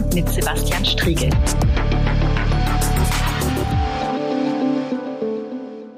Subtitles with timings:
[0.00, 1.30] und mit Sebastian Striegel.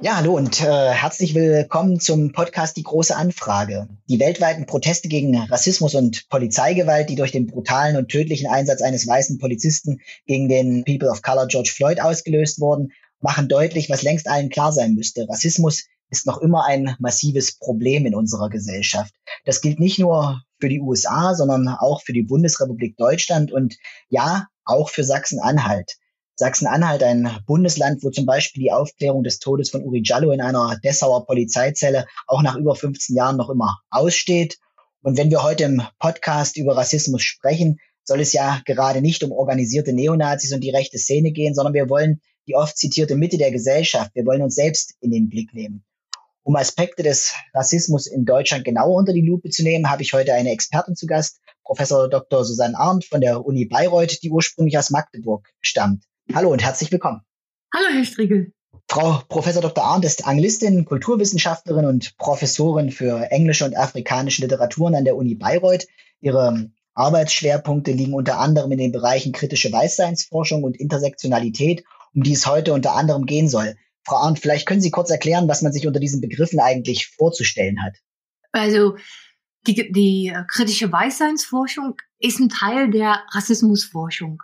[0.01, 3.89] Ja, hallo und äh, herzlich willkommen zum Podcast Die große Anfrage.
[4.09, 9.07] Die weltweiten Proteste gegen Rassismus und Polizeigewalt, die durch den brutalen und tödlichen Einsatz eines
[9.07, 14.29] weißen Polizisten gegen den People of Color George Floyd ausgelöst wurden, machen deutlich, was längst
[14.29, 15.29] allen klar sein müsste.
[15.29, 19.15] Rassismus ist noch immer ein massives Problem in unserer Gesellschaft.
[19.45, 23.75] Das gilt nicht nur für die USA, sondern auch für die Bundesrepublik Deutschland und
[24.09, 25.97] ja, auch für Sachsen-Anhalt.
[26.37, 30.79] Sachsen-Anhalt, ein Bundesland, wo zum Beispiel die Aufklärung des Todes von Uri Jallo in einer
[30.85, 34.59] Dessauer Polizeizelle auch nach über 15 Jahren noch immer aussteht.
[35.03, 39.33] Und wenn wir heute im Podcast über Rassismus sprechen, soll es ja gerade nicht um
[39.33, 43.51] organisierte Neonazis und die rechte Szene gehen, sondern wir wollen die oft zitierte Mitte der
[43.51, 44.13] Gesellschaft.
[44.15, 45.85] Wir wollen uns selbst in den Blick nehmen.
[46.45, 50.35] Um Aspekte des Rassismus in Deutschland genauer unter die Lupe zu nehmen, habe ich heute
[50.35, 52.45] eine Expertin zu Gast, Professor Dr.
[52.45, 56.03] Susanne Arndt von der Uni Bayreuth, die ursprünglich aus Magdeburg stammt.
[56.35, 57.21] Hallo und herzlich willkommen.
[57.73, 58.53] Hallo, Herr Striegel.
[58.89, 59.85] Frau Professor Dr.
[59.85, 65.87] Arndt ist Anglistin, Kulturwissenschaftlerin und Professorin für englische und afrikanische Literaturen an der Uni Bayreuth.
[66.21, 72.49] Ihre Arbeitsschwerpunkte liegen unter anderem in den Bereichen kritische Weißseinsforschung und Intersektionalität, um die es
[72.49, 73.77] heute unter anderem gehen soll.
[74.05, 77.83] Frau Arndt, vielleicht können Sie kurz erklären, was man sich unter diesen Begriffen eigentlich vorzustellen
[77.83, 77.97] hat.
[78.53, 78.97] Also
[79.67, 84.43] die, die kritische Weißseinsforschung ist ein Teil der Rassismusforschung.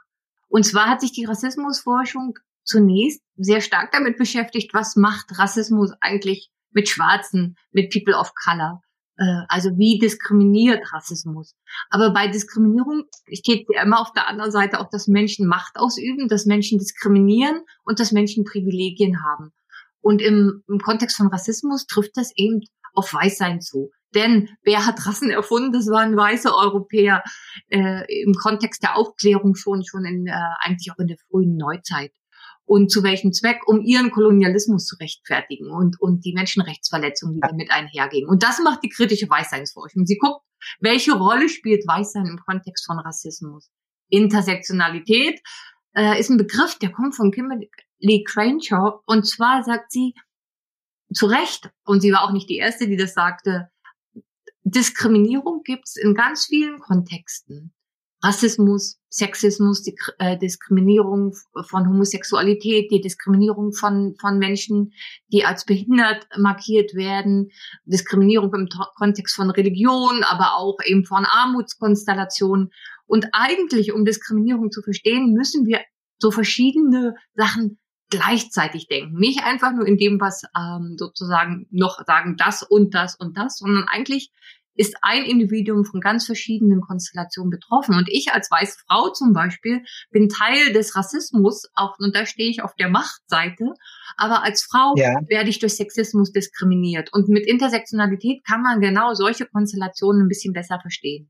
[0.48, 6.50] Und zwar hat sich die Rassismusforschung zunächst sehr stark damit beschäftigt, was macht Rassismus eigentlich
[6.70, 8.82] mit Schwarzen, mit People of Color.
[9.18, 11.56] Äh, also wie diskriminiert Rassismus.
[11.90, 16.46] Aber bei Diskriminierung steht immer auf der anderen Seite auch, dass Menschen Macht ausüben, dass
[16.46, 19.52] Menschen diskriminieren und dass Menschen Privilegien haben.
[20.00, 22.60] Und im, im Kontext von Rassismus trifft das eben
[22.94, 23.90] auf Weißsein zu.
[24.14, 25.72] Denn wer hat Rassen erfunden?
[25.72, 27.22] Das waren weiße Europäer
[27.68, 32.12] äh, im Kontext der Aufklärung schon, schon in, äh, eigentlich auch in der frühen Neuzeit.
[32.68, 33.66] Und zu welchem Zweck?
[33.66, 38.28] Um ihren Kolonialismus zu rechtfertigen und, und die Menschenrechtsverletzungen, die damit einhergehen.
[38.28, 40.04] Und das macht die kritische Weißseinsforschung.
[40.04, 40.42] Sie guckt,
[40.78, 43.70] welche Rolle spielt Weißsein im Kontext von Rassismus?
[44.10, 45.40] Intersektionalität
[45.94, 49.00] äh, ist ein Begriff, der kommt von Kimberly Crenshaw.
[49.06, 50.12] Und zwar sagt sie
[51.14, 53.70] zu Recht, und sie war auch nicht die Erste, die das sagte,
[54.62, 57.72] Diskriminierung gibt's in ganz vielen Kontexten.
[58.22, 61.34] Rassismus, Sexismus, die äh, Diskriminierung
[61.68, 64.92] von Homosexualität, die Diskriminierung von, von Menschen,
[65.32, 67.50] die als behindert markiert werden,
[67.84, 72.70] Diskriminierung im Kontext von Religion, aber auch eben von Armutskonstellationen.
[73.06, 75.80] Und eigentlich, um Diskriminierung zu verstehen, müssen wir
[76.18, 77.78] so verschiedene Sachen
[78.10, 79.18] gleichzeitig denken.
[79.18, 83.58] Nicht einfach nur in dem, was ähm, sozusagen noch sagen, das und das und das,
[83.58, 84.32] sondern eigentlich
[84.78, 87.96] ist ein Individuum von ganz verschiedenen Konstellationen betroffen.
[87.96, 92.48] Und ich als weiße Frau zum Beispiel bin Teil des Rassismus, auch, und da stehe
[92.48, 93.74] ich auf der Machtseite.
[94.16, 95.20] Aber als Frau ja.
[95.28, 97.12] werde ich durch Sexismus diskriminiert.
[97.12, 101.28] Und mit Intersektionalität kann man genau solche Konstellationen ein bisschen besser verstehen.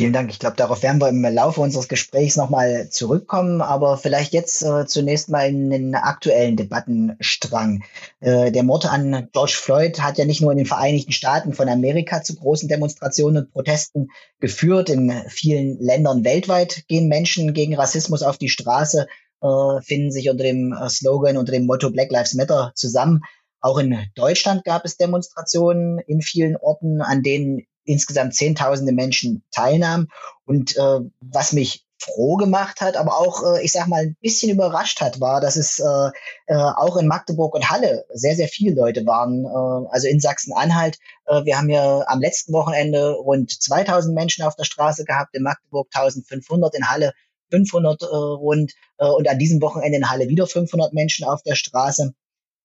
[0.00, 0.30] Vielen Dank.
[0.30, 4.86] Ich glaube, darauf werden wir im Laufe unseres Gesprächs nochmal zurückkommen, aber vielleicht jetzt äh,
[4.86, 7.84] zunächst mal in den aktuellen Debattenstrang.
[8.20, 11.68] Äh, der Mord an George Floyd hat ja nicht nur in den Vereinigten Staaten von
[11.68, 14.88] Amerika zu großen Demonstrationen und Protesten geführt.
[14.88, 19.06] In vielen Ländern weltweit gehen Menschen gegen Rassismus auf die Straße,
[19.42, 23.20] äh, finden sich unter dem äh, Slogan, unter dem Motto Black Lives Matter zusammen.
[23.60, 30.08] Auch in Deutschland gab es Demonstrationen in vielen Orten, an denen insgesamt zehntausende Menschen teilnahmen.
[30.44, 34.50] Und äh, was mich froh gemacht hat, aber auch, äh, ich sag mal, ein bisschen
[34.50, 36.10] überrascht hat, war, dass es äh,
[36.46, 39.44] äh, auch in Magdeburg und Halle sehr, sehr viele Leute waren.
[39.44, 40.98] Äh, also in Sachsen-Anhalt.
[41.26, 45.42] Äh, wir haben ja am letzten Wochenende rund 2000 Menschen auf der Straße gehabt, in
[45.42, 47.12] Magdeburg 1500, in Halle
[47.50, 51.54] 500 äh, rund äh, und an diesem Wochenende in Halle wieder 500 Menschen auf der
[51.54, 52.14] Straße.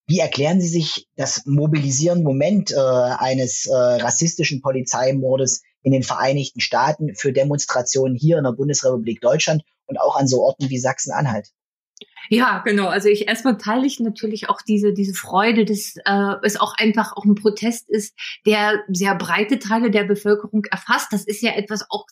[0.08, 6.60] Wie erklären Sie sich das mobilisierende Moment äh, eines äh, rassistischen Polizeimordes in den Vereinigten
[6.60, 11.50] Staaten für Demonstrationen hier in der Bundesrepublik Deutschland und auch an so Orten wie Sachsen-Anhalt?
[12.30, 12.88] Ja, genau.
[12.88, 17.16] Also ich erstmal teile ich natürlich auch diese diese Freude, dass äh, es auch einfach
[17.16, 18.16] auch ein Protest ist,
[18.46, 21.14] der sehr breite Teile der Bevölkerung erfasst.
[21.14, 22.06] Das ist ja etwas auch.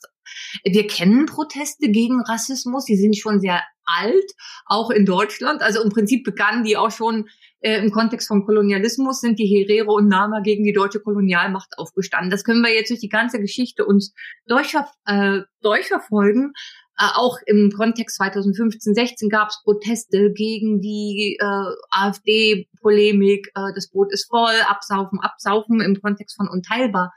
[0.64, 4.32] Wir kennen Proteste gegen Rassismus, die sind schon sehr alt,
[4.66, 5.62] auch in Deutschland.
[5.62, 7.28] Also im Prinzip begannen die auch schon
[7.64, 12.30] äh, im Kontext von Kolonialismus sind die Herero und Nama gegen die deutsche Kolonialmacht aufgestanden.
[12.30, 14.14] Das können wir jetzt durch die ganze Geschichte uns
[14.46, 16.52] durchver äh, durchverfolgen.
[17.00, 23.90] Äh, auch im Kontext 2015, 16 gab es Proteste gegen die äh, AfD-Polemik, äh, das
[23.90, 27.14] Boot ist voll, absaufen, absaufen im Kontext von unteilbar.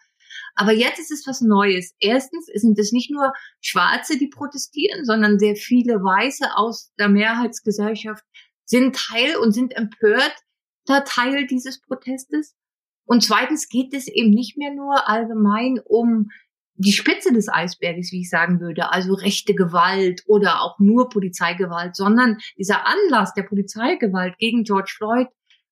[0.54, 1.92] Aber jetzt ist es was Neues.
[1.98, 8.24] Erstens sind es nicht nur Schwarze, die protestieren, sondern sehr viele Weiße aus der Mehrheitsgesellschaft
[8.66, 10.34] sind Teil und sind empört
[11.06, 12.54] Teil dieses Protestes.
[13.06, 16.28] Und zweitens geht es eben nicht mehr nur allgemein um
[16.74, 21.96] die Spitze des Eisberges, wie ich sagen würde, also rechte Gewalt oder auch nur Polizeigewalt,
[21.96, 25.28] sondern dieser Anlass der Polizeigewalt gegen George Floyd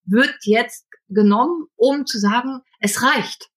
[0.06, 3.50] wird jetzt genommen, um zu sagen, es reicht.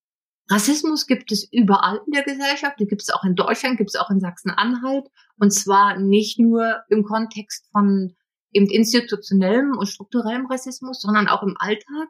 [0.49, 4.09] Rassismus gibt es überall in der Gesellschaft, gibt es auch in Deutschland, gibt es auch
[4.09, 5.05] in Sachsen-Anhalt
[5.39, 8.15] und zwar nicht nur im Kontext von
[8.51, 12.09] eben institutionellem und strukturellem Rassismus, sondern auch im Alltag.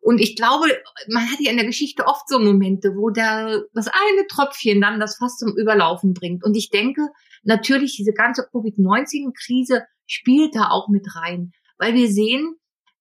[0.00, 0.66] Und ich glaube,
[1.08, 5.00] man hat ja in der Geschichte oft so Momente, wo da das eine Tröpfchen dann
[5.00, 6.44] das fast zum Überlaufen bringt.
[6.44, 7.08] Und ich denke,
[7.42, 12.56] natürlich diese ganze Covid-19-Krise spielt da auch mit rein, weil wir sehen,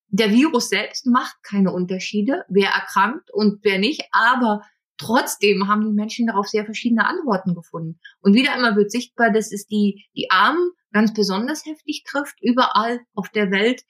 [0.09, 4.61] der Virus selbst macht keine Unterschiede, wer erkrankt und wer nicht, aber
[4.97, 7.99] trotzdem haben die Menschen darauf sehr verschiedene Antworten gefunden.
[8.19, 12.37] Und wieder einmal wird sichtbar, dass es die, die Armen ganz besonders heftig trifft.
[12.41, 13.83] Überall auf der Welt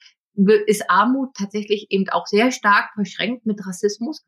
[0.66, 4.24] ist Armut tatsächlich eben auch sehr stark verschränkt mit Rassismus.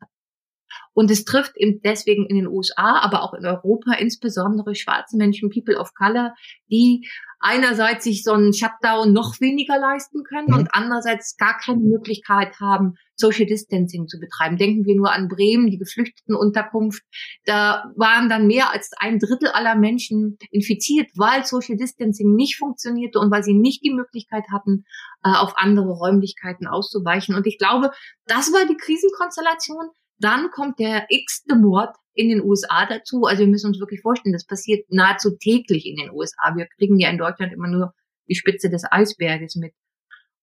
[0.93, 5.49] Und es trifft eben deswegen in den USA, aber auch in Europa insbesondere schwarze Menschen,
[5.49, 6.33] People of Color,
[6.69, 7.07] die
[7.39, 10.57] einerseits sich so einen Shutdown noch weniger leisten können mhm.
[10.57, 14.57] und andererseits gar keine Möglichkeit haben, Social Distancing zu betreiben.
[14.57, 17.03] Denken wir nur an Bremen, die Geflüchtetenunterkunft.
[17.45, 23.19] Da waren dann mehr als ein Drittel aller Menschen infiziert, weil Social Distancing nicht funktionierte
[23.19, 24.85] und weil sie nicht die Möglichkeit hatten,
[25.23, 27.35] äh, auf andere Räumlichkeiten auszuweichen.
[27.35, 27.91] Und ich glaube,
[28.25, 29.89] das war die Krisenkonstellation.
[30.19, 33.23] Dann kommt der x-te Mord in den USA dazu.
[33.23, 36.55] Also wir müssen uns wirklich vorstellen, das passiert nahezu täglich in den USA.
[36.55, 37.93] Wir kriegen ja in Deutschland immer nur
[38.27, 39.73] die Spitze des Eisberges mit.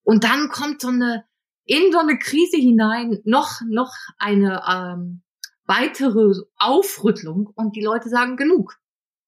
[0.04, 1.24] Und dann kommt so eine,
[1.64, 5.22] in so eine Krise hinein noch, noch eine ähm,
[5.66, 8.78] weitere Aufrüttelung und die Leute sagen genug.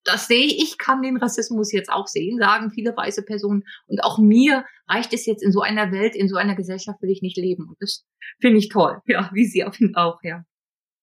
[0.04, 3.64] Das sehe ich, ich kann den Rassismus jetzt auch sehen, sagen viele weiße Personen.
[3.86, 7.10] Und auch mir reicht es jetzt in so einer Welt, in so einer Gesellschaft will
[7.10, 7.68] ich nicht leben.
[7.68, 8.04] Und das
[8.38, 9.00] finde ich toll.
[9.06, 10.44] Ja, wie Sie auch, ja.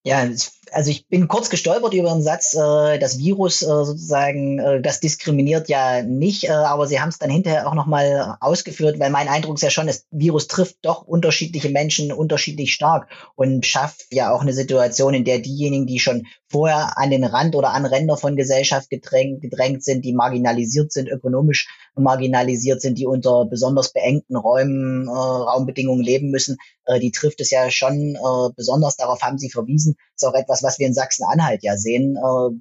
[0.03, 0.27] Ja,
[0.71, 5.00] also ich bin kurz gestolpert über den Satz, äh, das Virus äh, sozusagen, äh, das
[5.00, 9.27] diskriminiert ja nicht, äh, aber Sie haben es dann hinterher auch nochmal ausgeführt, weil mein
[9.27, 14.31] Eindruck ist ja schon, das Virus trifft doch unterschiedliche Menschen unterschiedlich stark und schafft ja
[14.33, 18.18] auch eine Situation, in der diejenigen, die schon vorher an den Rand oder an Ränder
[18.18, 24.36] von Gesellschaft gedrängt, gedrängt sind, die marginalisiert sind, ökonomisch marginalisiert sind, die unter besonders beengten
[24.36, 28.98] Räumen, äh, Raumbedingungen leben müssen, äh, die trifft es ja schon äh, besonders.
[28.98, 29.95] Darauf haben Sie verwiesen.
[30.15, 32.56] Das ist auch etwas, was wir in Sachsen-Anhalt ja sehen, äh,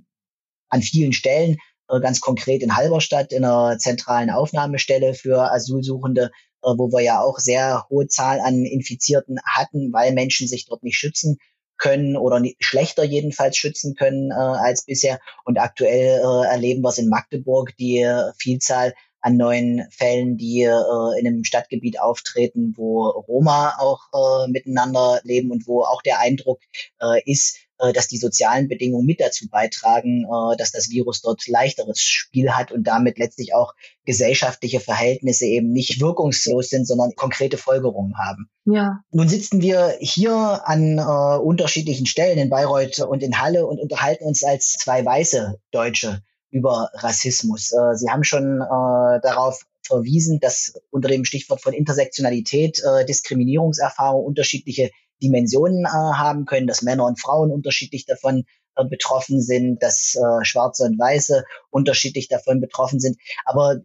[0.69, 1.57] an vielen Stellen,
[1.89, 6.31] äh, ganz konkret in Halberstadt, in einer zentralen Aufnahmestelle für Asylsuchende,
[6.63, 10.83] äh, wo wir ja auch sehr hohe Zahl an Infizierten hatten, weil Menschen sich dort
[10.83, 11.39] nicht schützen
[11.81, 15.19] können oder schlechter jedenfalls schützen können äh, als bisher.
[15.45, 20.63] Und aktuell äh, erleben wir es in Magdeburg, die äh, Vielzahl an neuen Fällen, die
[20.63, 26.21] äh, in einem Stadtgebiet auftreten, wo Roma auch äh, miteinander leben und wo auch der
[26.21, 26.61] Eindruck
[27.01, 31.47] äh, ist, äh, dass die sozialen Bedingungen mit dazu beitragen, äh, dass das Virus dort
[31.49, 33.75] leichteres Spiel hat und damit letztlich auch
[34.05, 38.51] gesellschaftliche Verhältnisse eben nicht wirkungslos sind, sondern konkrete Folgerungen haben.
[38.67, 39.01] Ja.
[39.11, 44.25] Nun sitzen wir hier an äh, unterschiedlichen Stellen in Bayreuth und in Halle und unterhalten
[44.25, 47.73] uns als zwei weiße Deutsche über Rassismus.
[47.73, 54.25] Äh, Sie haben schon äh, darauf verwiesen, dass unter dem Stichwort von Intersektionalität äh, Diskriminierungserfahrung
[54.25, 54.91] unterschiedliche
[55.23, 58.45] Dimensionen äh, haben können, dass Männer und Frauen unterschiedlich davon
[58.77, 63.19] äh, betroffen sind, dass äh, Schwarze und Weiße unterschiedlich davon betroffen sind.
[63.45, 63.81] Aber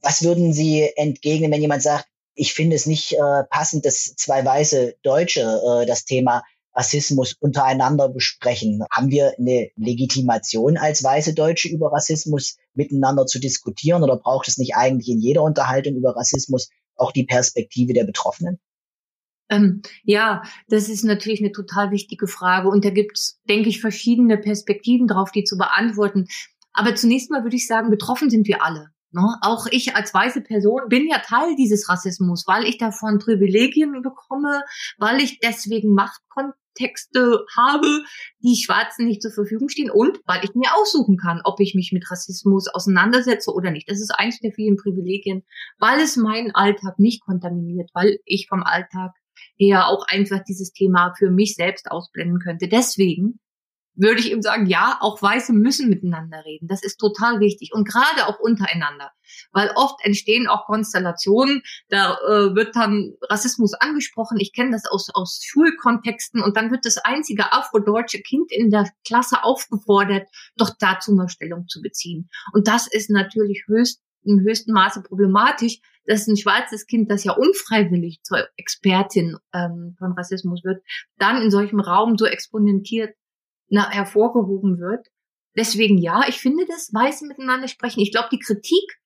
[0.00, 4.44] was würden Sie entgegnen, wenn jemand sagt, ich finde es nicht äh, passend, dass zwei
[4.44, 6.42] weiße Deutsche äh, das Thema
[6.74, 8.84] Rassismus untereinander besprechen?
[8.90, 14.58] Haben wir eine Legitimation als weiße Deutsche über Rassismus miteinander zu diskutieren oder braucht es
[14.58, 18.58] nicht eigentlich in jeder Unterhaltung über Rassismus auch die Perspektive der Betroffenen?
[19.48, 24.38] Ähm, ja, das ist natürlich eine total wichtige Frage und da gibt's, denke ich, verschiedene
[24.38, 26.28] Perspektiven drauf, die zu beantworten.
[26.72, 28.90] Aber zunächst mal würde ich sagen, betroffen sind wir alle.
[29.12, 29.36] Ne?
[29.42, 34.62] Auch ich als weiße Person bin ja Teil dieses Rassismus, weil ich davon Privilegien bekomme,
[34.98, 38.04] weil ich deswegen Machtkontexte habe,
[38.38, 41.90] die Schwarzen nicht zur Verfügung stehen und weil ich mir aussuchen kann, ob ich mich
[41.92, 43.90] mit Rassismus auseinandersetze oder nicht.
[43.90, 45.42] Das ist eins der vielen Privilegien,
[45.78, 49.12] weil es meinen Alltag nicht kontaminiert, weil ich vom Alltag
[49.56, 52.68] her auch einfach dieses Thema für mich selbst ausblenden könnte.
[52.68, 53.40] Deswegen
[53.94, 56.68] würde ich eben sagen, ja, auch Weiße müssen miteinander reden.
[56.68, 59.10] Das ist total wichtig und gerade auch untereinander,
[59.52, 64.38] weil oft entstehen auch Konstellationen, da äh, wird dann Rassismus angesprochen.
[64.40, 68.90] Ich kenne das aus, aus Schulkontexten und dann wird das einzige afrodeutsche Kind in der
[69.04, 72.28] Klasse aufgefordert, doch dazu mal Stellung zu beziehen.
[72.52, 77.32] Und das ist natürlich höchst im höchsten Maße problematisch, dass ein schwarzes Kind, das ja
[77.32, 80.82] unfreiwillig zur Expertin ähm, von Rassismus wird,
[81.18, 83.14] dann in solchem Raum so exponentiert
[83.70, 85.06] na, hervorgehoben wird.
[85.56, 88.00] Deswegen ja, ich finde das Weiße miteinander sprechen.
[88.00, 89.00] Ich glaube, die Kritik,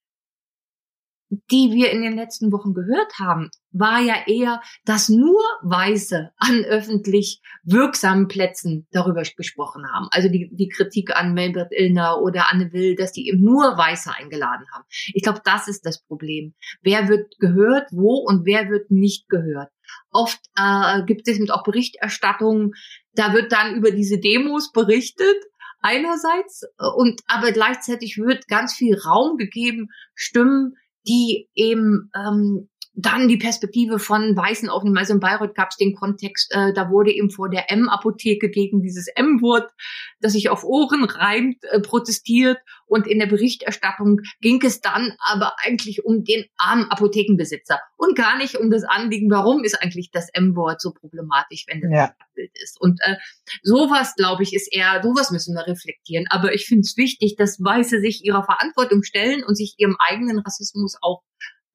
[1.51, 6.65] die wir in den letzten Wochen gehört haben, war ja eher, dass nur Weiße an
[6.65, 10.07] öffentlich wirksamen Plätzen darüber gesprochen haben.
[10.11, 14.15] Also die, die Kritik an Melbert Illner oder Anne Will, dass die eben nur Weiße
[14.15, 14.85] eingeladen haben.
[15.13, 16.55] Ich glaube, das ist das Problem.
[16.83, 19.71] Wer wird gehört, wo und wer wird nicht gehört?
[20.11, 22.73] Oft äh, gibt es eben auch Berichterstattungen,
[23.13, 25.37] da wird dann über diese Demos berichtet,
[25.81, 30.75] einerseits, äh, und aber gleichzeitig wird ganz viel Raum gegeben, Stimmen,
[31.07, 34.99] die eben ähm, dann die Perspektive von Weißen aufnehmen.
[34.99, 38.83] Also in Bayreuth gab es den Kontext, äh, da wurde eben vor der M-Apotheke gegen
[38.83, 39.73] dieses M-Wort,
[40.21, 42.59] das sich auf Ohren reimt, äh, protestiert.
[42.87, 48.39] Und in der Berichterstattung ging es dann aber eigentlich um den armen Apothekenbesitzer und gar
[48.39, 52.15] nicht um das Anliegen, warum ist eigentlich das M-Wort so problematisch, wenn das ja.
[52.35, 52.81] Bild ist.
[52.81, 53.17] Und äh,
[53.63, 56.27] sowas, glaube ich, ist eher, sowas müssen wir reflektieren.
[56.31, 60.39] Aber ich finde es wichtig, dass Weiße sich ihrer Verantwortung stellen und sich ihrem eigenen
[60.39, 61.23] Rassismus auch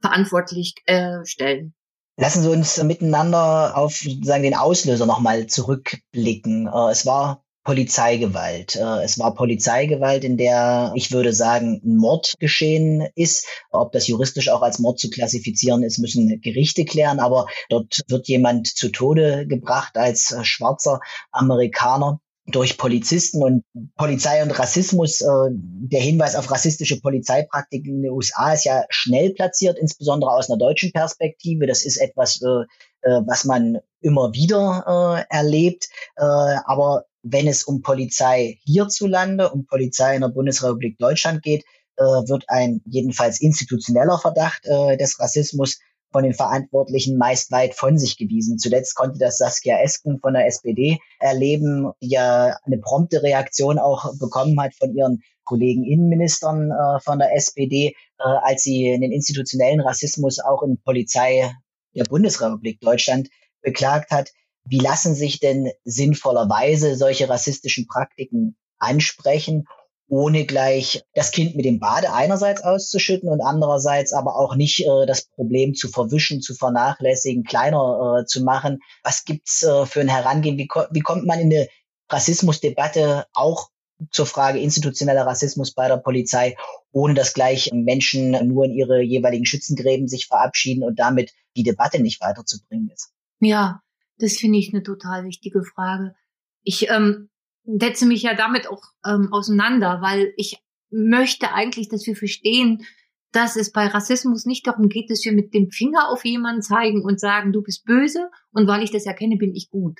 [0.01, 1.73] verantwortlich äh, stellen.
[2.17, 6.67] Lassen Sie uns miteinander auf sozusagen den Auslöser nochmal zurückblicken.
[6.67, 8.75] Äh, es war Polizeigewalt.
[8.75, 13.45] Äh, es war Polizeigewalt, in der ich würde sagen, ein Mord geschehen ist.
[13.71, 17.19] Ob das juristisch auch als Mord zu klassifizieren ist, müssen Gerichte klären.
[17.19, 20.99] Aber dort wird jemand zu Tode gebracht als schwarzer
[21.31, 22.19] Amerikaner
[22.51, 23.63] durch Polizisten und
[23.95, 25.21] Polizei und Rassismus.
[25.21, 30.49] Äh, der Hinweis auf rassistische Polizeipraktiken in den USA ist ja schnell platziert, insbesondere aus
[30.49, 31.67] einer deutschen Perspektive.
[31.67, 32.65] Das ist etwas, äh,
[33.01, 35.89] äh, was man immer wieder äh, erlebt.
[36.15, 41.63] Äh, aber wenn es um Polizei hierzulande, um Polizei in der Bundesrepublik Deutschland geht,
[41.97, 45.79] äh, wird ein jedenfalls institutioneller Verdacht des Rassismus
[46.11, 48.57] von den Verantwortlichen meist weit von sich gewiesen.
[48.57, 54.17] Zuletzt konnte das Saskia Esken von der SPD erleben, die ja eine prompte Reaktion auch
[54.17, 59.81] bekommen hat von ihren Kollegen Innenministern äh, von der SPD, äh, als sie den institutionellen
[59.81, 61.51] Rassismus auch in Polizei
[61.95, 63.29] der Bundesrepublik Deutschland
[63.61, 64.31] beklagt hat.
[64.65, 69.65] Wie lassen sich denn sinnvollerweise solche rassistischen Praktiken ansprechen
[70.09, 75.05] ohne gleich das Kind mit dem Bade einerseits auszuschütten und andererseits aber auch nicht äh,
[75.05, 78.79] das Problem zu verwischen, zu vernachlässigen, kleiner äh, zu machen.
[79.03, 80.57] Was gibt's äh, für ein Herangehen?
[80.57, 81.67] Wie, ko wie kommt man in eine
[82.09, 83.69] Rassismusdebatte auch
[84.11, 86.55] zur Frage institutioneller Rassismus bei der Polizei,
[86.91, 92.01] ohne dass gleich Menschen nur in ihre jeweiligen Schützengräben sich verabschieden und damit die Debatte
[92.01, 93.11] nicht weiterzubringen ist?
[93.39, 93.81] Ja,
[94.17, 96.15] das finde ich eine total wichtige Frage.
[96.63, 97.28] Ich ähm,
[97.77, 100.57] setze mich ja damit auch ähm, auseinander, weil ich
[100.89, 102.85] möchte eigentlich, dass wir verstehen,
[103.31, 107.03] dass es bei Rassismus nicht darum geht, dass wir mit dem Finger auf jemanden zeigen
[107.03, 109.99] und sagen, du bist böse und weil ich das erkenne, bin ich gut.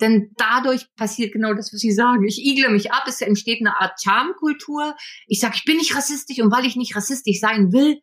[0.00, 2.26] Denn dadurch passiert genau das, was Sie sagen.
[2.26, 4.94] Ich igle mich ab, es entsteht eine Art Charmkultur.
[5.26, 8.00] Ich sage, ich bin nicht rassistisch und weil ich nicht rassistisch sein will,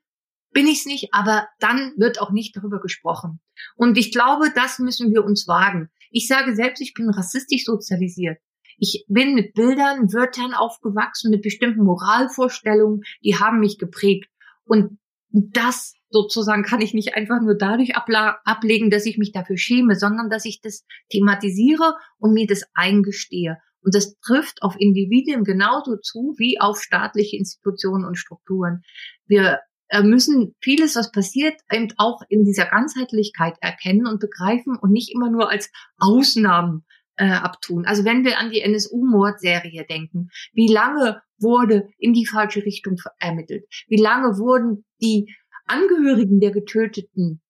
[0.53, 3.39] bin ich es nicht, aber dann wird auch nicht darüber gesprochen.
[3.75, 5.89] Und ich glaube, das müssen wir uns wagen.
[6.09, 8.39] Ich sage selbst, ich bin rassistisch sozialisiert.
[8.77, 14.29] Ich bin mit Bildern, Wörtern aufgewachsen, mit bestimmten Moralvorstellungen, die haben mich geprägt.
[14.65, 14.99] Und
[15.29, 20.29] das sozusagen kann ich nicht einfach nur dadurch ablegen, dass ich mich dafür schäme, sondern
[20.29, 23.57] dass ich das thematisiere und mir das eingestehe.
[23.81, 28.83] Und das trifft auf Individuen genauso zu wie auf staatliche Institutionen und Strukturen.
[29.25, 34.91] Wir äh, müssen vieles, was passiert, eben auch in dieser Ganzheitlichkeit erkennen und begreifen und
[34.91, 36.85] nicht immer nur als Ausnahmen
[37.17, 37.85] äh, abtun.
[37.85, 43.65] Also wenn wir an die NSU-Mordserie denken, wie lange wurde in die falsche Richtung ermittelt?
[43.87, 47.41] Wie lange wurden die Angehörigen der Getöteten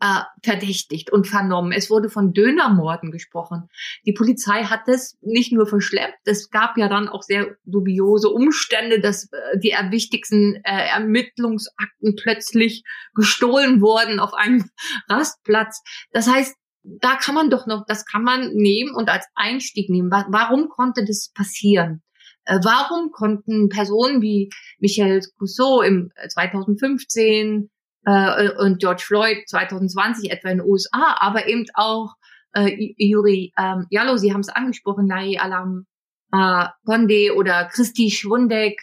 [0.00, 1.72] äh, verdächtigt und vernommen?
[1.72, 3.68] Es wurde von Dönermorden gesprochen.
[4.06, 9.00] Die Polizei hat das nicht nur verschleppt, es gab ja dann auch sehr dubiose Umstände,
[9.00, 14.70] dass äh, die wichtigsten äh, Ermittlungsakten plötzlich gestohlen wurden auf einem
[15.08, 15.82] Rastplatz.
[16.12, 20.10] Das heißt, da kann man doch noch, das kann man nehmen und als Einstieg nehmen.
[20.10, 22.02] Warum konnte das passieren?
[22.44, 27.70] Äh, warum konnten Personen wie Michel Cousseau im 2015
[28.06, 32.14] äh, äh, und George Floyd 2020 etwa in den USA, aber eben auch
[32.54, 35.86] äh, Yuri ähm, Jallo, Sie haben es angesprochen, Lai Alam
[36.32, 38.80] äh, Conde oder Christi Schwundeck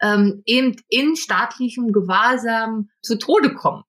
[0.00, 3.82] ähm, eben in staatlichem Gewahrsam zu Tode kommen.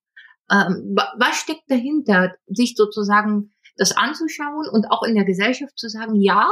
[0.50, 6.14] Ähm, was steckt dahinter, sich sozusagen das anzuschauen und auch in der Gesellschaft zu sagen,
[6.20, 6.50] ja,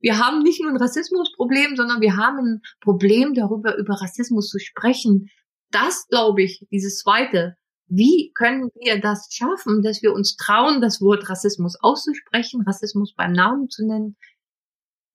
[0.00, 4.58] wir haben nicht nur ein Rassismusproblem, sondern wir haben ein Problem darüber, über Rassismus zu
[4.58, 5.28] sprechen.
[5.70, 11.00] Das, glaube ich, dieses zweite, wie können wir das schaffen, dass wir uns trauen, das
[11.00, 14.16] Wort Rassismus auszusprechen, Rassismus beim Namen zu nennen?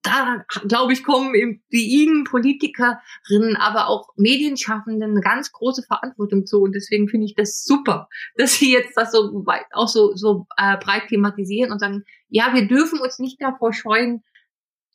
[0.05, 1.33] Da, glaube ich, kommen
[1.71, 6.61] die Ihnen Politikerinnen, aber auch Medienschaffenden eine ganz große Verantwortung zu.
[6.61, 8.07] Und deswegen finde ich das super,
[8.37, 12.53] dass Sie jetzt das so weit, auch so, so äh, breit thematisieren und sagen, ja,
[12.53, 14.23] wir dürfen uns nicht davor scheuen,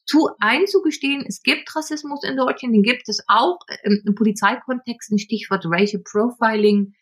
[0.06, 5.18] zu einzugestehen, es gibt Rassismus in Deutschland, den gibt es auch im, im Polizeikontext, ein
[5.18, 6.94] Stichwort Racial Profiling,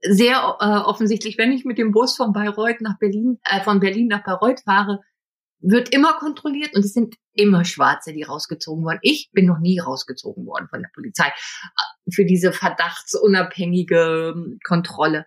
[0.00, 4.08] sehr äh, offensichtlich, wenn ich mit dem Bus von Bayreuth nach Berlin, äh, von Berlin
[4.08, 5.00] nach Bayreuth fahre,
[5.64, 8.98] wird immer kontrolliert und es sind immer Schwarze, die rausgezogen wurden.
[9.02, 15.26] Ich bin noch nie rausgezogen worden von der Polizei äh, für diese verdachtsunabhängige ähm, Kontrolle.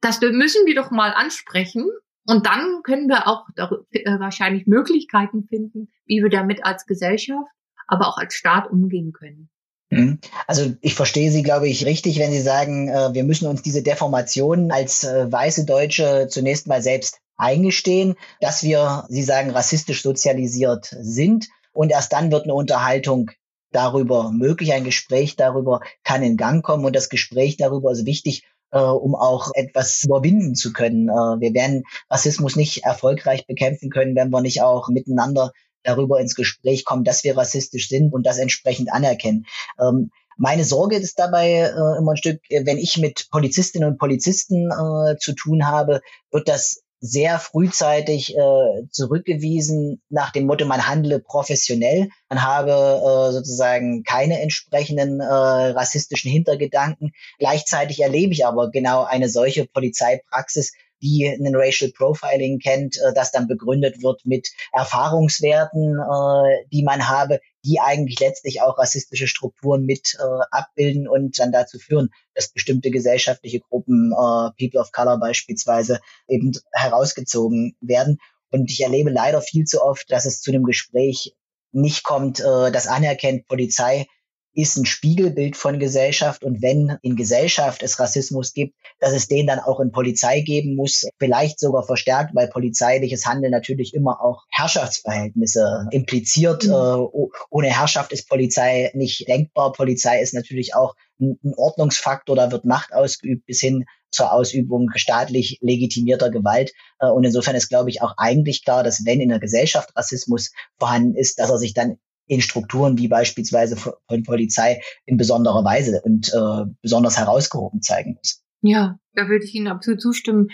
[0.00, 1.90] Das müssen wir doch mal ansprechen
[2.26, 7.50] und dann können wir auch äh, wahrscheinlich Möglichkeiten finden, wie wir damit als Gesellschaft,
[7.86, 9.50] aber auch als Staat umgehen können.
[9.90, 10.18] Mhm.
[10.46, 13.82] Also ich verstehe Sie, glaube ich, richtig, wenn Sie sagen, äh, wir müssen uns diese
[13.82, 21.48] Deformation als weiße Deutsche zunächst mal selbst eingestehen, dass wir, Sie sagen, rassistisch sozialisiert sind.
[21.72, 23.30] Und erst dann wird eine Unterhaltung
[23.72, 26.84] darüber möglich, ein Gespräch darüber kann in Gang kommen.
[26.84, 31.08] Und das Gespräch darüber ist wichtig, äh, um auch etwas überwinden zu können.
[31.08, 36.34] Äh, wir werden Rassismus nicht erfolgreich bekämpfen können, wenn wir nicht auch miteinander darüber ins
[36.34, 39.46] Gespräch kommen, dass wir rassistisch sind und das entsprechend anerkennen.
[39.80, 44.70] Ähm, meine Sorge ist dabei äh, immer ein Stück, wenn ich mit Polizistinnen und Polizisten
[44.70, 46.00] äh, zu tun habe,
[46.30, 53.32] wird das sehr frühzeitig äh, zurückgewiesen nach dem Motto, man handle professionell, man habe äh,
[53.32, 57.12] sozusagen keine entsprechenden äh, rassistischen Hintergedanken.
[57.38, 63.32] Gleichzeitig erlebe ich aber genau eine solche Polizeipraxis, die einen Racial Profiling kennt, äh, das
[63.32, 69.84] dann begründet wird mit Erfahrungswerten, äh, die man habe, die eigentlich letztlich auch rassistische Strukturen
[69.84, 75.18] mit äh, abbilden und dann dazu führen, dass bestimmte gesellschaftliche Gruppen, äh, People of Color
[75.18, 78.18] beispielsweise, eben herausgezogen werden.
[78.50, 81.34] Und ich erlebe leider viel zu oft, dass es zu einem Gespräch
[81.72, 84.06] nicht kommt, äh, das anerkennt, Polizei
[84.54, 89.46] ist ein Spiegelbild von Gesellschaft und wenn in Gesellschaft es Rassismus gibt, dass es den
[89.46, 94.44] dann auch in Polizei geben muss, vielleicht sogar verstärkt, weil polizeiliches Handeln natürlich immer auch
[94.50, 96.64] Herrschaftsverhältnisse impliziert.
[96.64, 96.70] Mhm.
[96.70, 99.72] Äh, ohne Herrschaft ist Polizei nicht denkbar.
[99.72, 104.90] Polizei ist natürlich auch ein, ein Ordnungsfaktor, da wird Macht ausgeübt bis hin zur Ausübung
[104.94, 106.72] staatlich legitimierter Gewalt.
[107.00, 110.52] Äh, und insofern ist, glaube ich, auch eigentlich klar, dass wenn in der Gesellschaft Rassismus
[110.78, 116.00] vorhanden ist, dass er sich dann in Strukturen wie beispielsweise von Polizei in besonderer Weise
[116.04, 118.42] und äh, besonders herausgehoben zeigen muss.
[118.62, 120.48] Ja, da würde ich Ihnen absolut zustimmen.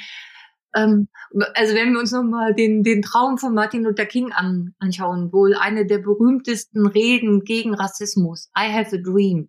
[0.75, 1.09] Ähm,
[1.55, 5.55] also wenn wir uns nochmal den, den Traum von Martin Luther King an, anschauen, wohl
[5.55, 9.49] eine der berühmtesten Reden gegen Rassismus, I have a dream.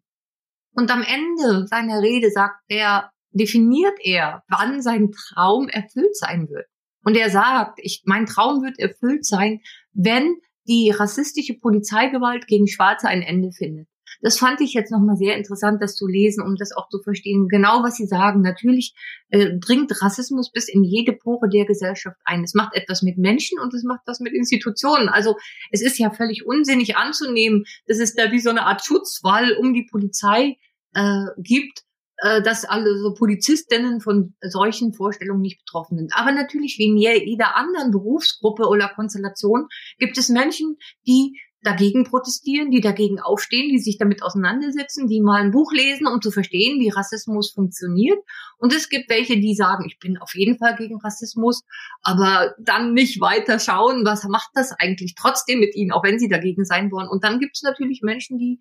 [0.73, 6.67] Und am Ende seiner Rede sagt er, definiert er, wann sein Traum erfüllt sein wird.
[7.03, 9.62] Und er sagt, ich, mein Traum wird erfüllt sein,
[9.93, 10.36] wenn
[10.67, 13.88] die rassistische Polizeigewalt gegen Schwarze ein Ende findet.
[14.21, 17.47] Das fand ich jetzt nochmal sehr interessant, das zu lesen, um das auch zu verstehen.
[17.47, 18.41] Genau, was Sie sagen.
[18.41, 18.93] Natürlich
[19.30, 22.43] äh, dringt Rassismus bis in jede Pore der Gesellschaft ein.
[22.43, 25.10] Es macht etwas mit Menschen und es macht was mit Institutionen.
[25.10, 25.38] Also
[25.71, 29.74] es ist ja völlig unsinnig anzunehmen, dass es da wie so eine Art Schutzwall um
[29.74, 30.58] die Polizei
[30.93, 31.84] äh, gibt,
[32.21, 36.12] äh, dass alle so Polizistinnen von solchen Vorstellungen nicht betroffen sind.
[36.15, 42.69] Aber natürlich wie in jeder anderen Berufsgruppe oder Konstellation gibt es Menschen, die dagegen protestieren,
[42.69, 46.79] die dagegen aufstehen, die sich damit auseinandersetzen, die mal ein Buch lesen, um zu verstehen,
[46.79, 48.19] wie Rassismus funktioniert.
[48.60, 51.63] Und es gibt welche, die sagen, ich bin auf jeden Fall gegen Rassismus,
[52.03, 56.29] aber dann nicht weiter schauen, was macht das eigentlich trotzdem mit ihnen, auch wenn sie
[56.29, 57.10] dagegen sein wollen.
[57.10, 58.60] Und dann gibt es natürlich Menschen, die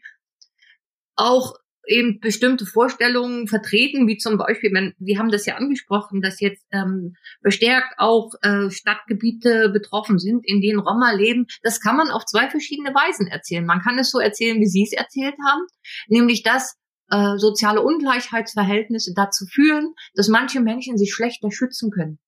[1.17, 1.55] auch
[1.87, 6.65] eben bestimmte Vorstellungen vertreten, wie zum Beispiel, wenn, wir haben das ja angesprochen, dass jetzt
[6.73, 11.47] ähm, verstärkt auch äh, Stadtgebiete betroffen sind, in denen Roma leben.
[11.63, 13.67] Das kann man auf zwei verschiedene Weisen erzählen.
[13.67, 15.63] Man kann es so erzählen, wie Sie es erzählt haben,
[16.09, 16.77] nämlich dass
[17.11, 22.19] äh, soziale Ungleichheitsverhältnisse dazu führen, dass manche Menschen sich schlechter schützen können.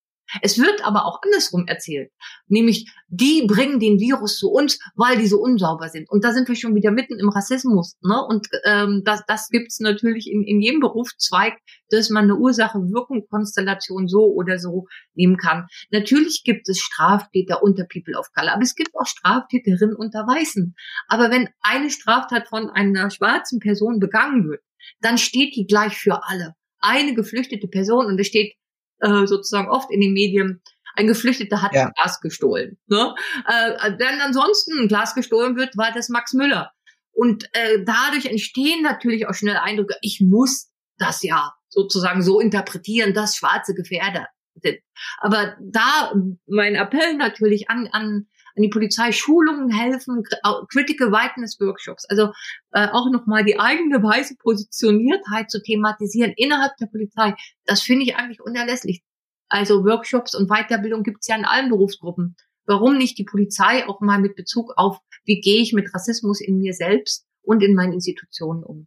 [0.41, 2.11] Es wird aber auch andersrum erzählt.
[2.47, 6.09] Nämlich, die bringen den Virus zu uns, weil die so unsauber sind.
[6.11, 7.97] Und da sind wir schon wieder mitten im Rassismus.
[8.03, 8.25] Ne?
[8.27, 11.59] Und ähm, das, das gibt es natürlich in, in jedem Berufszweig,
[11.91, 15.67] dass man eine Ursache-Wirkung-Konstellation so oder so nehmen kann.
[15.91, 20.75] Natürlich gibt es Straftäter unter People of Color, aber es gibt auch Straftäterinnen unter Weißen.
[21.09, 24.63] Aber wenn eine Straftat von einer schwarzen Person begangen wird,
[25.01, 26.55] dann steht die gleich für alle.
[26.79, 28.55] Eine geflüchtete Person und es steht
[29.03, 30.63] äh, sozusagen oft in den Medien,
[30.95, 31.87] ein Geflüchteter hat ja.
[31.87, 32.79] ein Glas gestohlen.
[32.87, 33.15] Ne?
[33.47, 36.73] Äh, wenn ansonsten ein Glas gestohlen wird, war das Max Müller.
[37.13, 43.15] Und äh, dadurch entstehen natürlich auch schnell Eindrücke, ich muss das ja sozusagen so interpretieren,
[43.15, 44.29] dass schwarze Gefährder
[44.63, 44.79] sind.
[45.19, 46.13] Aber da
[46.47, 50.23] mein Appell natürlich an, an an die Polizei Schulungen helfen,
[50.71, 52.33] Critical Whiteness Workshops, also
[52.73, 57.35] äh, auch nochmal die eigene weiße Positioniertheit zu thematisieren innerhalb der Polizei,
[57.65, 59.03] das finde ich eigentlich unerlässlich.
[59.49, 62.37] Also Workshops und Weiterbildung gibt es ja in allen Berufsgruppen.
[62.65, 66.59] Warum nicht die Polizei auch mal mit Bezug auf, wie gehe ich mit Rassismus in
[66.59, 68.87] mir selbst und in meinen Institutionen um?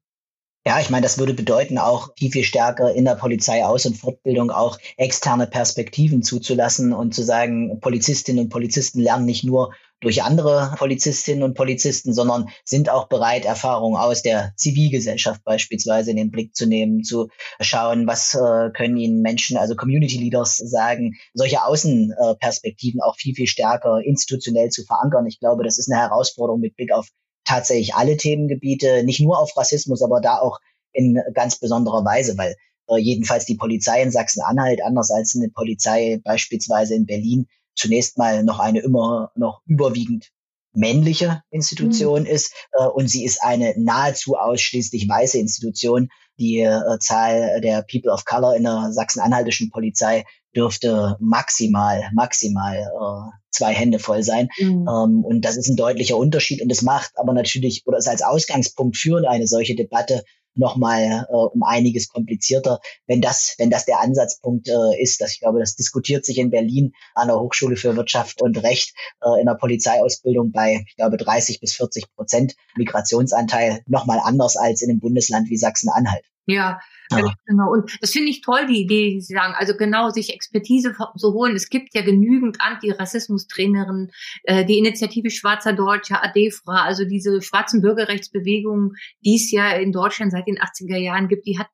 [0.67, 3.97] Ja, ich meine, das würde bedeuten, auch viel, viel stärker in der Polizei Aus- und
[3.97, 10.23] Fortbildung auch externe Perspektiven zuzulassen und zu sagen, Polizistinnen und Polizisten lernen nicht nur durch
[10.23, 16.31] andere Polizistinnen und Polizisten, sondern sind auch bereit, Erfahrungen aus der Zivilgesellschaft beispielsweise in den
[16.31, 21.63] Blick zu nehmen, zu schauen, was äh, können ihnen Menschen, also Community Leaders sagen, solche
[21.63, 25.27] Außenperspektiven auch viel, viel stärker institutionell zu verankern.
[25.27, 27.07] Ich glaube, das ist eine Herausforderung mit Blick auf
[27.45, 30.59] tatsächlich alle Themengebiete, nicht nur auf Rassismus, aber da auch
[30.91, 32.55] in ganz besonderer Weise, weil
[32.87, 38.43] äh, jedenfalls die Polizei in Sachsen-Anhalt, anders als eine Polizei beispielsweise in Berlin, zunächst mal
[38.43, 40.31] noch eine immer noch überwiegend
[40.73, 42.27] männliche Institution mhm.
[42.27, 46.09] ist äh, und sie ist eine nahezu ausschließlich weiße Institution.
[46.37, 50.25] Die äh, Zahl der People of Color in der sachsen-anhaltischen Polizei
[50.55, 54.49] dürfte maximal, maximal äh, zwei Hände voll sein.
[54.57, 54.87] Mhm.
[54.87, 56.61] Ähm, und das ist ein deutlicher Unterschied.
[56.61, 60.23] Und es macht aber natürlich, oder ist als Ausgangspunkt für eine solche Debatte
[60.55, 65.21] nochmal äh, um einiges komplizierter, wenn das, wenn das der Ansatzpunkt äh, ist.
[65.21, 68.93] Dass ich glaube, das diskutiert sich in Berlin an der Hochschule für Wirtschaft und Recht
[69.21, 74.81] äh, in der Polizeiausbildung bei, ich glaube, 30 bis 40 Prozent Migrationsanteil nochmal anders als
[74.81, 76.23] in einem Bundesland wie Sachsen-Anhalt.
[76.47, 76.79] Ja,
[77.11, 77.33] ja.
[77.45, 77.71] Genau.
[77.71, 79.53] Und das finde ich toll, die Idee, die Sie sagen.
[79.57, 81.55] Also genau sich Expertise zu holen.
[81.55, 84.11] Es gibt ja genügend Antirassismus-Trainerinnen,
[84.43, 90.31] äh, die Initiative Schwarzer Deutscher, ADEFRA, also diese schwarzen Bürgerrechtsbewegungen, die es ja in Deutschland
[90.31, 91.67] seit den 80er Jahren gibt, die hat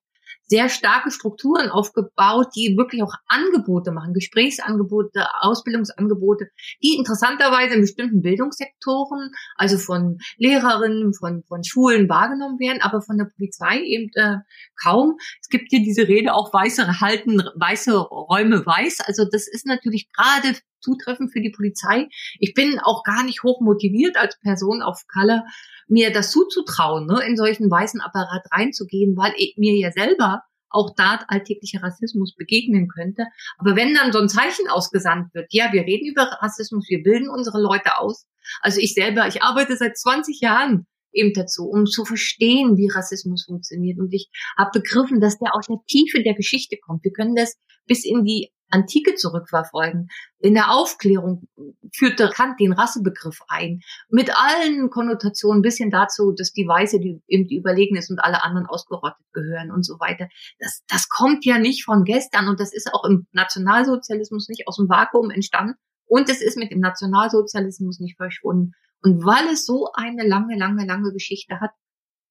[0.51, 6.49] sehr starke Strukturen aufgebaut, die wirklich auch Angebote machen, Gesprächsangebote, Ausbildungsangebote,
[6.83, 13.17] die interessanterweise in bestimmten Bildungssektoren, also von Lehrerinnen, von, von Schulen wahrgenommen werden, aber von
[13.17, 14.39] der Polizei eben äh,
[14.83, 15.15] kaum.
[15.41, 18.99] Es gibt hier diese Rede auch weiße halten, weiße Räume weiß.
[19.07, 22.07] Also das ist natürlich gerade zutreffend für die Polizei.
[22.39, 25.43] Ich bin auch gar nicht hoch motiviert als Person auf Color,
[25.87, 31.19] mir das zuzutrauen, ne, in solchen weißen Apparat reinzugehen, weil mir ja selber auch da
[31.27, 33.25] alltäglicher Rassismus begegnen könnte.
[33.57, 37.29] Aber wenn dann so ein Zeichen ausgesandt wird, ja, wir reden über Rassismus, wir bilden
[37.29, 38.25] unsere Leute aus.
[38.61, 43.45] Also ich selber, ich arbeite seit 20 Jahren eben dazu, um zu verstehen, wie Rassismus
[43.45, 43.99] funktioniert.
[43.99, 47.03] Und ich habe begriffen, dass der aus der Tiefe der Geschichte kommt.
[47.03, 50.09] Wir können das bis in die Antike zurückverfolgen.
[50.39, 51.47] In der Aufklärung
[51.93, 57.21] führte Kant den Rassebegriff ein, mit allen Konnotationen bis hin dazu, dass die Weiße die,
[57.27, 60.27] eben die überlegen ist und alle anderen ausgerottet gehören und so weiter.
[60.59, 64.77] Das, das kommt ja nicht von gestern und das ist auch im Nationalsozialismus nicht aus
[64.77, 68.73] dem Vakuum entstanden und es ist mit dem Nationalsozialismus nicht verschwunden.
[69.03, 71.71] Und weil es so eine lange, lange, lange Geschichte hat,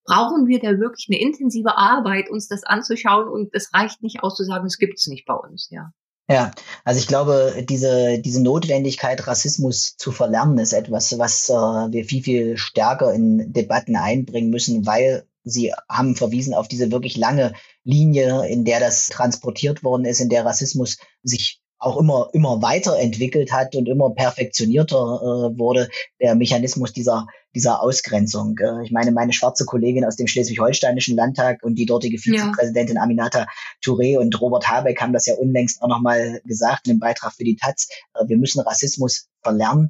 [0.05, 4.37] brauchen wir da wirklich eine intensive Arbeit, uns das anzuschauen und es reicht nicht aus
[4.37, 5.93] zu sagen, es gibt's nicht bei uns, ja.
[6.31, 6.53] Ja,
[6.85, 12.23] also ich glaube, diese, diese Notwendigkeit, Rassismus zu verlernen, ist etwas, was äh, wir viel,
[12.23, 18.47] viel stärker in Debatten einbringen müssen, weil Sie haben verwiesen auf diese wirklich lange Linie,
[18.47, 23.75] in der das transportiert worden ist, in der Rassismus sich auch immer, immer weiterentwickelt hat
[23.75, 25.89] und immer perfektionierter äh, wurde,
[26.21, 28.59] der Mechanismus dieser, dieser Ausgrenzung.
[28.59, 33.03] Äh, ich meine, meine schwarze Kollegin aus dem Schleswig-Holsteinischen Landtag und die dortige Vizepräsidentin ja.
[33.03, 33.47] Aminata
[33.83, 37.45] Touré und Robert Habeck haben das ja unlängst auch nochmal gesagt in einem Beitrag für
[37.45, 37.89] die Taz.
[38.15, 39.89] Äh, wir müssen Rassismus verlernen.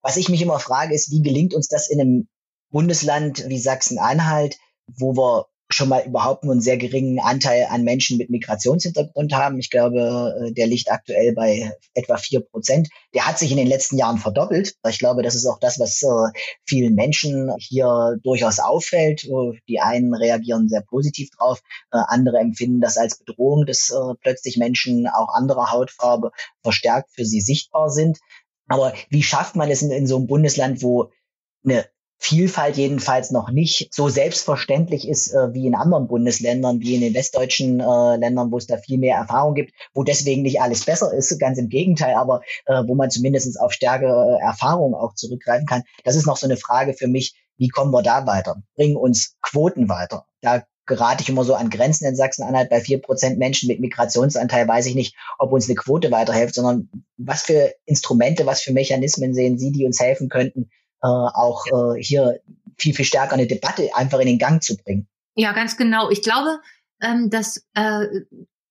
[0.00, 2.28] Was ich mich immer frage, ist, wie gelingt uns das in einem
[2.70, 8.18] Bundesland wie Sachsen-Anhalt, wo wir schon mal überhaupt nur einen sehr geringen Anteil an Menschen
[8.18, 9.58] mit Migrationshintergrund haben.
[9.58, 12.88] Ich glaube, äh, der liegt aktuell bei etwa vier Prozent.
[13.14, 14.76] Der hat sich in den letzten Jahren verdoppelt.
[14.88, 19.24] Ich glaube, das ist auch das, was äh, vielen Menschen hier durchaus auffällt.
[19.24, 25.06] Äh, die einen reagieren sehr positiv drauf, andere empfinden das als Bedrohung, dass plötzlich Menschen
[25.06, 26.30] auch anderer Hautfarbe
[26.62, 28.18] verstärkt für sie sichtbar sind.
[28.68, 31.10] Aber wie schafft man es in, in so einem Bundesland, wo
[31.64, 31.86] eine
[32.24, 37.14] Vielfalt jedenfalls noch nicht so selbstverständlich ist äh, wie in anderen Bundesländern, wie in den
[37.14, 41.12] westdeutschen äh, Ländern, wo es da viel mehr Erfahrung gibt, wo deswegen nicht alles besser
[41.12, 45.66] ist, ganz im Gegenteil, aber äh, wo man zumindest auf stärkere äh, Erfahrungen auch zurückgreifen
[45.66, 45.82] kann.
[46.04, 48.62] Das ist noch so eine Frage für mich, wie kommen wir da weiter?
[48.76, 50.24] Bringen uns Quoten weiter?
[50.42, 52.70] Da gerate ich immer so an Grenzen in Sachsen-Anhalt.
[52.70, 56.88] Bei vier Prozent Menschen mit Migrationsanteil weiß ich nicht, ob uns eine Quote weiterhilft, sondern
[57.16, 60.70] was für Instrumente, was für Mechanismen sehen Sie, die uns helfen könnten,
[61.02, 62.40] äh, auch äh, hier
[62.78, 65.08] viel, viel stärker eine Debatte einfach in den Gang zu bringen.
[65.34, 66.10] Ja, ganz genau.
[66.10, 66.60] Ich glaube,
[67.00, 68.06] ähm, dass äh,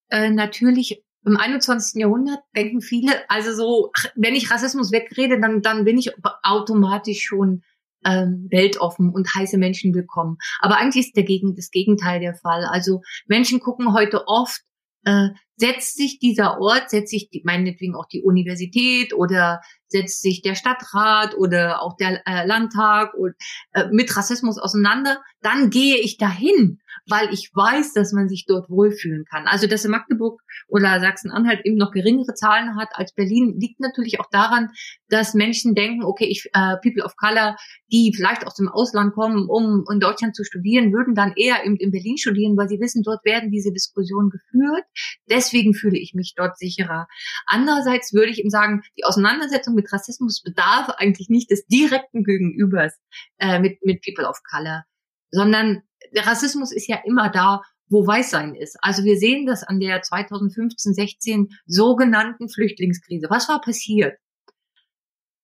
[0.09, 2.01] äh, natürlich im 21.
[2.01, 6.11] Jahrhundert denken viele, also so, wenn ich Rassismus wegrede, dann, dann bin ich
[6.43, 7.63] automatisch schon
[8.03, 10.37] ähm, weltoffen und heiße Menschen willkommen.
[10.59, 12.65] Aber eigentlich ist dagegen das Gegenteil der Fall.
[12.65, 14.61] Also Menschen gucken heute oft
[15.05, 20.41] äh, setzt sich dieser Ort, setzt sich die, meinetwegen auch die Universität oder setzt sich
[20.41, 23.35] der Stadtrat oder auch der äh, Landtag und,
[23.73, 28.69] äh, mit Rassismus auseinander, dann gehe ich dahin, weil ich weiß, dass man sich dort
[28.69, 29.47] wohlfühlen kann.
[29.47, 34.19] Also dass in Magdeburg oder Sachsen-Anhalt eben noch geringere Zahlen hat als Berlin, liegt natürlich
[34.19, 34.69] auch daran,
[35.09, 37.57] dass Menschen denken, okay, ich äh, People of Color,
[37.91, 41.75] die vielleicht aus dem Ausland kommen, um in Deutschland zu studieren, würden dann eher eben
[41.75, 44.83] in Berlin studieren, weil sie wissen, dort werden diese Diskussionen geführt.
[45.29, 47.07] Deswegen fühle ich mich dort sicherer.
[47.45, 52.97] Andererseits würde ich eben sagen, die Auseinandersetzung mit Rassismus bedarf eigentlich nicht des direkten Gegenübers
[53.37, 54.83] äh, mit, mit People of Color,
[55.31, 58.77] sondern der Rassismus ist ja immer da, wo Weißsein ist.
[58.81, 63.27] Also wir sehen das an der 2015-16 sogenannten Flüchtlingskrise.
[63.29, 64.17] Was war passiert?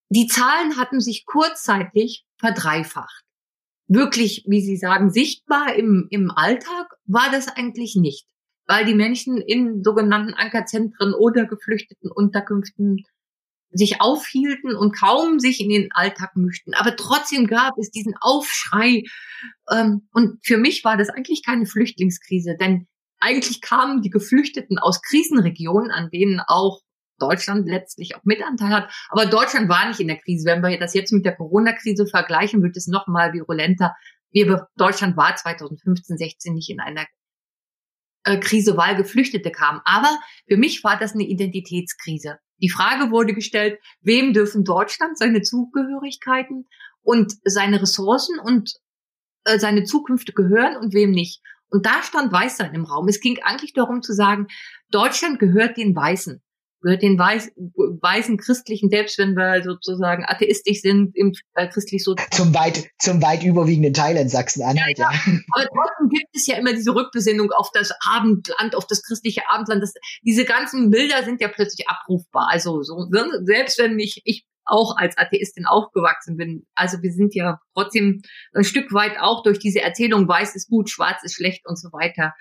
[0.10, 3.24] Die Zahlen hatten sich kurzzeitig verdreifacht.
[3.88, 8.26] Wirklich, wie Sie sagen, sichtbar im, im Alltag war das eigentlich nicht,
[8.66, 13.06] weil die Menschen in sogenannten Ankerzentren oder geflüchteten Unterkünften
[13.72, 16.74] sich aufhielten und kaum sich in den Alltag mischten.
[16.74, 19.04] Aber trotzdem gab es diesen Aufschrei.
[19.72, 22.88] Ähm, und für mich war das eigentlich keine Flüchtlingskrise, denn
[23.20, 26.82] eigentlich kamen die Geflüchteten aus Krisenregionen, an denen auch
[27.20, 28.92] Deutschland letztlich auch Mitanteil hat.
[29.10, 30.46] Aber Deutschland war nicht in der Krise.
[30.46, 33.96] Wenn wir das jetzt mit der Corona-Krise vergleichen, wird es noch mal virulenter.
[34.30, 37.06] Wir, Deutschland war 2015, 16 nicht in einer
[38.24, 39.82] äh, Krise, weil Geflüchtete kamen.
[39.84, 42.38] Aber für mich war das eine Identitätskrise.
[42.62, 46.68] Die Frage wurde gestellt, wem dürfen Deutschland seine Zugehörigkeiten
[47.02, 48.74] und seine Ressourcen und
[49.46, 51.42] äh, seine Zukünfte gehören und wem nicht.
[51.70, 53.08] Und da stand Weißsein im Raum.
[53.08, 54.48] Es ging eigentlich darum zu sagen,
[54.90, 56.42] Deutschland gehört den Weißen
[56.82, 62.16] gehört den weiß, weißen christlichen, selbst wenn wir sozusagen atheistisch sind, im äh, christlich so.
[62.32, 65.20] Zum weit, zum weit überwiegenden Teil in Sachsen-Anhalt, ja, ja.
[65.26, 65.40] ja.
[65.52, 69.82] Aber trotzdem gibt es ja immer diese Rückbesinnung auf das Abendland, auf das christliche Abendland.
[69.82, 72.48] Das, diese ganzen Bilder sind ja plötzlich abrufbar.
[72.52, 76.66] Also so, ne, selbst wenn ich, ich auch als Atheistin aufgewachsen bin.
[76.76, 78.22] Also wir sind ja trotzdem
[78.54, 81.90] ein Stück weit auch durch diese Erzählung, weiß ist gut, schwarz ist schlecht und so
[81.94, 82.34] weiter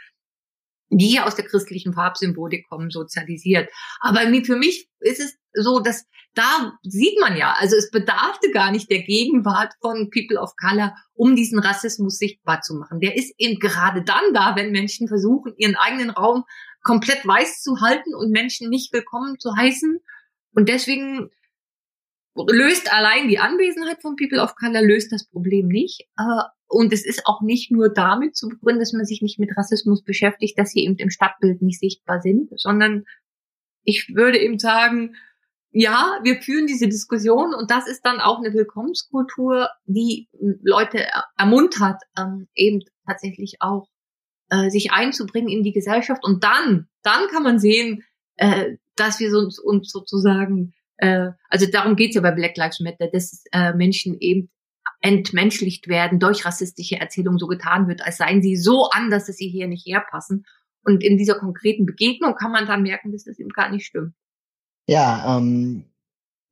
[0.89, 3.71] die aus der christlichen Farbsymbolik kommen, sozialisiert.
[4.01, 8.71] Aber für mich ist es so, dass da sieht man ja, also es bedarfte gar
[8.71, 13.01] nicht der Gegenwart von People of Color, um diesen Rassismus sichtbar zu machen.
[13.01, 16.45] Der ist eben gerade dann da, wenn Menschen versuchen, ihren eigenen Raum
[16.83, 19.99] komplett weiß zu halten und Menschen nicht willkommen zu heißen.
[20.53, 21.31] Und deswegen
[22.35, 26.07] löst allein die Anwesenheit von People of Color löst das Problem nicht.
[26.69, 30.03] Und es ist auch nicht nur damit zu begründen, dass man sich nicht mit Rassismus
[30.03, 33.05] beschäftigt, dass sie eben im Stadtbild nicht sichtbar sind, sondern
[33.85, 35.15] ich würde eben sagen,
[35.71, 40.29] ja, wir führen diese Diskussion und das ist dann auch eine Willkommenskultur, die
[40.63, 43.87] Leute ermuntert, ähm, eben tatsächlich auch
[44.49, 46.25] äh, sich einzubringen in die Gesellschaft.
[46.25, 48.03] Und dann, dann kann man sehen,
[48.37, 53.09] äh, dass wir uns, uns sozusagen, äh, also darum geht's ja bei Black Lives Matter,
[53.13, 54.51] dass äh, Menschen eben
[55.07, 59.49] entmenschlicht werden, durch rassistische Erzählungen so getan wird, als seien sie so anders, dass sie
[59.49, 60.45] hier nicht herpassen.
[60.83, 64.15] Und in dieser konkreten Begegnung kann man dann merken, dass das eben gar nicht stimmt.
[64.89, 65.85] Ja, ähm,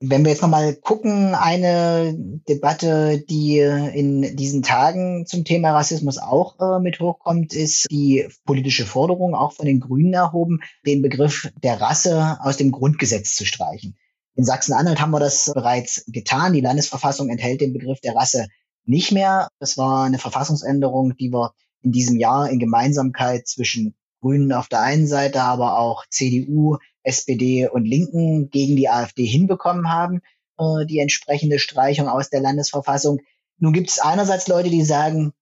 [0.01, 2.14] wenn wir jetzt nochmal gucken, eine
[2.49, 8.87] Debatte, die in diesen Tagen zum Thema Rassismus auch äh, mit hochkommt, ist die politische
[8.87, 13.97] Forderung, auch von den Grünen erhoben, den Begriff der Rasse aus dem Grundgesetz zu streichen.
[14.37, 16.53] In Sachsen-Anhalt haben wir das bereits getan.
[16.53, 18.49] Die Landesverfassung enthält den Begriff der Rasse
[18.85, 19.49] nicht mehr.
[19.61, 24.81] Das war eine Verfassungsänderung, die wir in diesem Jahr in Gemeinsamkeit zwischen Grünen auf der
[24.81, 30.20] einen Seite, aber auch CDU, SPD und Linken gegen die AfD hinbekommen haben,
[30.59, 33.20] äh, die entsprechende Streichung aus der Landesverfassung.
[33.59, 35.33] Nun gibt es einerseits Leute, die sagen,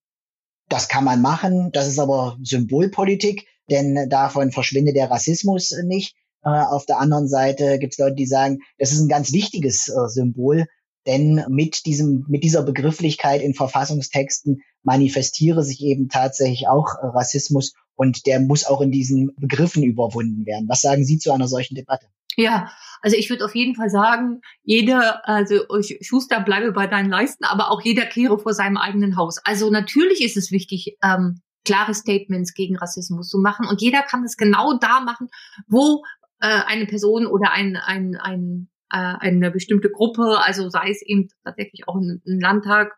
[0.68, 6.16] das kann man machen, das ist aber Symbolpolitik, denn davon verschwindet der Rassismus nicht.
[6.44, 9.88] Äh, auf der anderen Seite gibt es Leute, die sagen, das ist ein ganz wichtiges
[9.88, 10.66] äh, Symbol,
[11.06, 17.74] denn mit diesem, mit dieser Begrifflichkeit in Verfassungstexten manifestiere sich eben tatsächlich auch äh, Rassismus
[17.94, 20.68] und der muss auch in diesen Begriffen überwunden werden.
[20.68, 22.06] Was sagen Sie zu einer solchen Debatte?
[22.36, 25.64] Ja, also ich würde auf jeden Fall sagen, jeder, also
[26.00, 29.38] Schuster bleibe bei deinen Leisten, aber auch jeder kehre vor seinem eigenen Haus.
[29.44, 34.24] Also natürlich ist es wichtig, ähm, klare Statements gegen Rassismus zu machen und jeder kann
[34.24, 35.28] es genau da machen,
[35.68, 36.02] wo
[36.42, 41.28] äh, eine Person oder ein, ein, ein, äh, eine bestimmte Gruppe, also sei es eben
[41.44, 42.92] tatsächlich auch ein, ein Landtag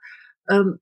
[0.49, 0.79] ähm,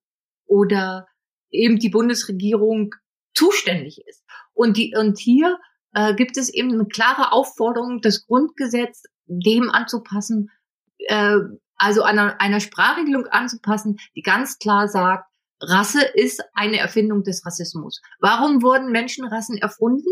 [0.46, 1.06] oder
[1.50, 2.94] eben die Bundesregierung
[3.34, 4.24] zuständig ist.
[4.54, 5.58] Und die und hier
[5.92, 10.50] äh, gibt es eben eine klare Aufforderung, das Grundgesetz dem anzupassen,
[10.98, 11.38] äh,
[11.74, 15.28] also einer, einer Sprachregelung anzupassen, die ganz klar sagt,
[15.60, 18.00] Rasse ist eine Erfindung des Rassismus.
[18.20, 20.10] Warum wurden Menschenrassen erfunden?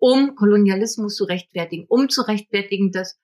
[0.00, 3.20] Um Kolonialismus zu rechtfertigen, um zu rechtfertigen, dass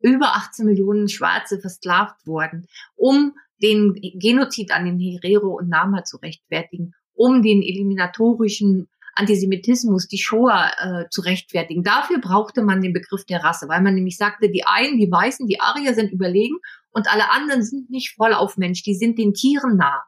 [0.00, 2.66] über 18 Millionen Schwarze versklavt wurden,
[2.96, 10.18] um den Genozid an den Herero und Nama zu rechtfertigen, um den eliminatorischen Antisemitismus, die
[10.18, 11.82] Shoah äh, zu rechtfertigen.
[11.82, 15.46] Dafür brauchte man den Begriff der Rasse, weil man nämlich sagte, die einen, die Weißen,
[15.46, 16.56] die Arier sind überlegen
[16.90, 20.02] und alle anderen sind nicht voll auf Mensch, die sind den Tieren nah.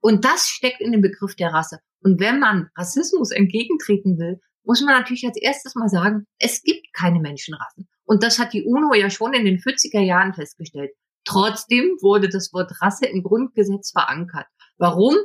[0.00, 1.78] Und das steckt in dem Begriff der Rasse.
[2.02, 6.86] Und wenn man Rassismus entgegentreten will, muss man natürlich als erstes mal sagen, es gibt
[6.92, 7.88] keine Menschenrassen.
[8.04, 10.92] Und das hat die UNO ja schon in den 40er Jahren festgestellt.
[11.24, 14.46] Trotzdem wurde das Wort Rasse im Grundgesetz verankert.
[14.78, 15.16] Warum?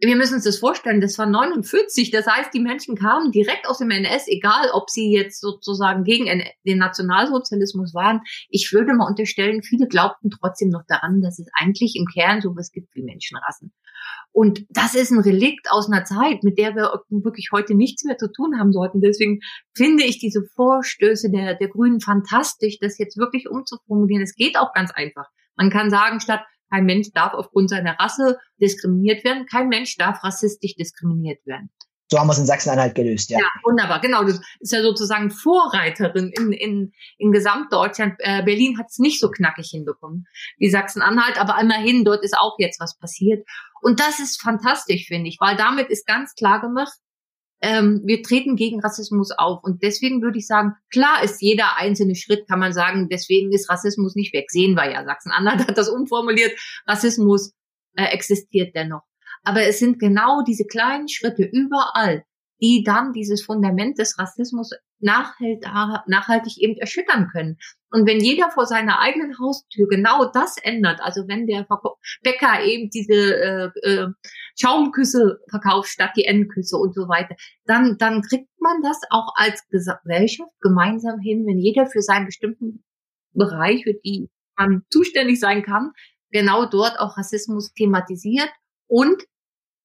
[0.00, 3.78] wir müssen uns das vorstellen, das war 49, das heißt, die Menschen kamen direkt aus
[3.78, 8.20] dem NS, egal ob sie jetzt sozusagen gegen den Nationalsozialismus waren.
[8.48, 12.72] Ich würde mal unterstellen, viele glaubten trotzdem noch daran, dass es eigentlich im Kern sowas
[12.72, 13.72] gibt wie Menschenrassen.
[14.34, 18.18] Und das ist ein Relikt aus einer Zeit, mit der wir wirklich heute nichts mehr
[18.18, 19.00] zu tun haben sollten.
[19.00, 19.38] Deswegen
[19.76, 24.24] finde ich diese Vorstöße der, der Grünen fantastisch, das jetzt wirklich umzuformulieren.
[24.24, 25.28] Es geht auch ganz einfach.
[25.54, 29.46] Man kann sagen, statt kein Mensch darf aufgrund seiner Rasse diskriminiert werden.
[29.46, 31.70] Kein Mensch darf rassistisch diskriminiert werden.
[32.10, 33.38] So haben wir es in Sachsen-Anhalt gelöst, ja.
[33.38, 34.24] Ja, wunderbar, genau.
[34.24, 38.14] Das ist ja sozusagen Vorreiterin in, in, in Gesamtdeutschland.
[38.18, 40.26] Äh, Berlin hat es nicht so knackig hinbekommen
[40.58, 43.46] wie Sachsen-Anhalt, aber immerhin, dort ist auch jetzt was passiert.
[43.80, 46.94] Und das ist fantastisch, finde ich, weil damit ist ganz klar gemacht,
[47.64, 49.64] ähm, wir treten gegen Rassismus auf.
[49.64, 53.70] Und deswegen würde ich sagen, klar ist jeder einzelne Schritt, kann man sagen, deswegen ist
[53.70, 54.50] Rassismus nicht weg.
[54.50, 55.04] Sehen wir ja.
[55.04, 56.52] Sachsen-Anhalt hat das umformuliert.
[56.86, 57.54] Rassismus
[57.96, 59.02] äh, existiert dennoch.
[59.44, 62.24] Aber es sind genau diese kleinen Schritte überall,
[62.60, 67.58] die dann dieses Fundament des Rassismus nachhaltig eben erschüttern können.
[67.90, 71.66] Und wenn jeder vor seiner eigenen Haustür genau das ändert, also wenn der
[72.22, 74.06] Bäcker eben diese äh, äh,
[74.58, 79.62] Schaumküsse verkauft statt die Endküsse und so weiter, dann, dann kriegt man das auch als
[79.68, 82.82] Gesellschaft gemeinsam hin, wenn jeder für seinen bestimmten
[83.32, 85.92] Bereich, für die man zuständig sein kann,
[86.30, 88.50] genau dort auch Rassismus thematisiert
[88.86, 89.22] und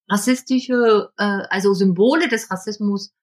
[0.09, 3.13] rassistische, äh, also Symbole des Rassismus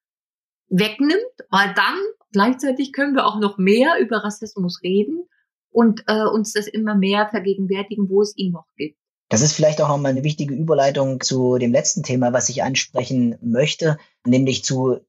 [0.69, 1.21] wegnimmt,
[1.51, 1.99] weil dann
[2.33, 5.29] gleichzeitig können wir auch noch mehr über Rassismus reden
[5.71, 8.99] und äh, uns das immer mehr vergegenwärtigen, wo es ihn noch gibt.
[9.29, 13.37] Das ist vielleicht auch nochmal eine wichtige Überleitung zu dem letzten Thema, was ich ansprechen
[13.41, 15.01] möchte, nämlich zu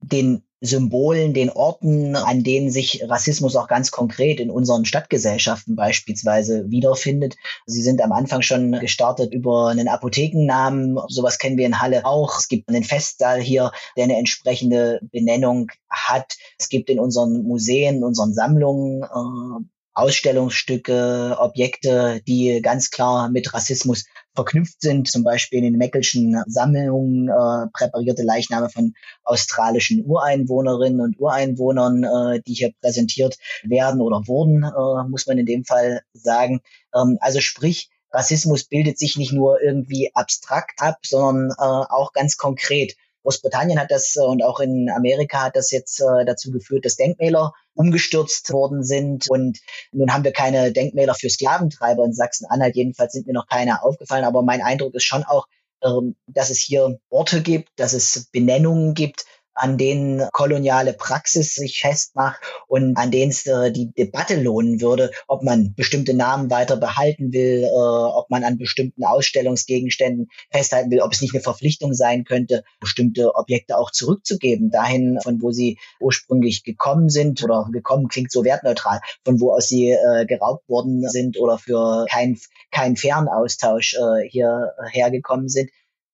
[0.00, 6.70] den Symbolen, den Orten, an denen sich Rassismus auch ganz konkret in unseren Stadtgesellschaften beispielsweise
[6.70, 7.36] wiederfindet.
[7.66, 10.98] Sie sind am Anfang schon gestartet über einen Apothekennamen.
[11.08, 12.38] Sowas kennen wir in Halle auch.
[12.38, 16.36] Es gibt einen Festsaal hier, der eine entsprechende Benennung hat.
[16.58, 19.64] Es gibt in unseren Museen, unseren Sammlungen äh,
[19.98, 27.28] Ausstellungsstücke, Objekte, die ganz klar mit Rassismus verknüpft sind, zum Beispiel in den Meckelschen Sammlungen
[27.28, 34.62] äh, präparierte Leichname von australischen Ureinwohnerinnen und Ureinwohnern, äh, die hier präsentiert werden oder wurden,
[34.62, 36.60] äh, muss man in dem Fall sagen.
[36.94, 42.36] Ähm, also sprich, Rassismus bildet sich nicht nur irgendwie abstrakt ab, sondern äh, auch ganz
[42.36, 42.94] konkret.
[43.22, 46.96] Großbritannien hat das äh, und auch in Amerika hat das jetzt äh, dazu geführt, dass
[46.96, 49.28] Denkmäler umgestürzt worden sind.
[49.28, 49.58] Und
[49.92, 52.76] nun haben wir keine Denkmäler für Sklaventreiber in Sachsen-Anhalt.
[52.76, 54.24] Jedenfalls sind mir noch keine aufgefallen.
[54.24, 55.46] Aber mein Eindruck ist schon auch,
[55.82, 59.24] ähm, dass es hier Orte gibt, dass es Benennungen gibt,
[59.58, 65.10] an denen koloniale Praxis sich festmacht und an denen es äh, die Debatte lohnen würde,
[65.26, 71.00] ob man bestimmte Namen weiter behalten will, äh, ob man an bestimmten Ausstellungsgegenständen festhalten will,
[71.00, 75.78] ob es nicht eine Verpflichtung sein könnte, bestimmte Objekte auch zurückzugeben, dahin, von wo sie
[76.00, 81.08] ursprünglich gekommen sind oder gekommen klingt so wertneutral, von wo aus sie äh, geraubt worden
[81.08, 82.38] sind oder für keinen
[82.70, 83.96] kein fairen Austausch
[84.28, 85.70] hierher gekommen sind.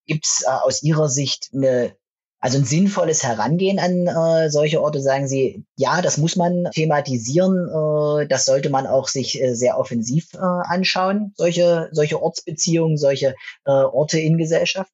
[0.06, 1.96] Gibt es aus Ihrer Sicht eine
[2.44, 7.70] also ein sinnvolles Herangehen an äh, solche Orte, sagen Sie, ja, das muss man thematisieren,
[7.70, 13.34] äh, das sollte man auch sich äh, sehr offensiv äh, anschauen, solche, solche Ortsbeziehungen, solche
[13.64, 14.92] äh, Orte in Gesellschaft?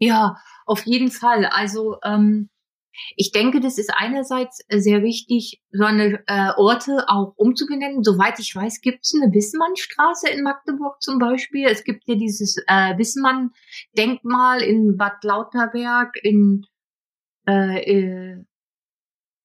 [0.00, 1.44] Ja, auf jeden Fall.
[1.44, 2.48] Also ähm,
[3.14, 8.02] ich denke, das ist einerseits sehr wichtig, so eine äh, Orte auch umzubenennen.
[8.02, 11.68] Soweit ich weiß, gibt es eine Wismannstraße in Magdeburg zum Beispiel.
[11.68, 16.66] Es gibt ja dieses äh, Wismann-Denkmal in Bad Lauterberg, in
[17.48, 18.44] äh, äh,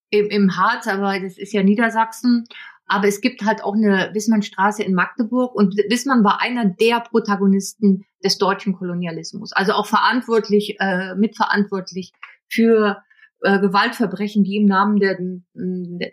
[0.10, 2.46] im, im Harz, aber das ist ja Niedersachsen.
[2.86, 8.06] Aber es gibt halt auch eine Wissmannstraße in Magdeburg und Wissmann war einer der Protagonisten
[8.24, 9.54] des deutschen Kolonialismus.
[9.54, 12.12] Also auch verantwortlich, äh, mitverantwortlich
[12.50, 13.02] für
[13.42, 15.18] äh, Gewaltverbrechen, die im Namen der,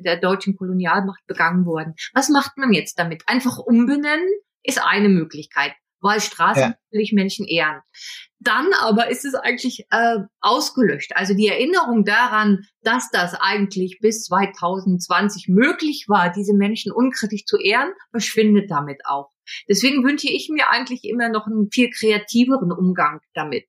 [0.00, 1.94] der deutschen Kolonialmacht begangen wurden.
[2.14, 3.24] Was macht man jetzt damit?
[3.26, 4.28] Einfach umbenennen
[4.62, 6.74] ist eine Möglichkeit weil Straßen ja.
[6.90, 7.80] natürlich Menschen ehren.
[8.38, 11.12] Dann aber ist es eigentlich äh, ausgelöscht.
[11.14, 17.58] Also die Erinnerung daran, dass das eigentlich bis 2020 möglich war, diese Menschen unkritisch zu
[17.58, 19.30] ehren, verschwindet damit auch.
[19.68, 23.66] Deswegen wünsche ich mir eigentlich immer noch einen viel kreativeren Umgang damit.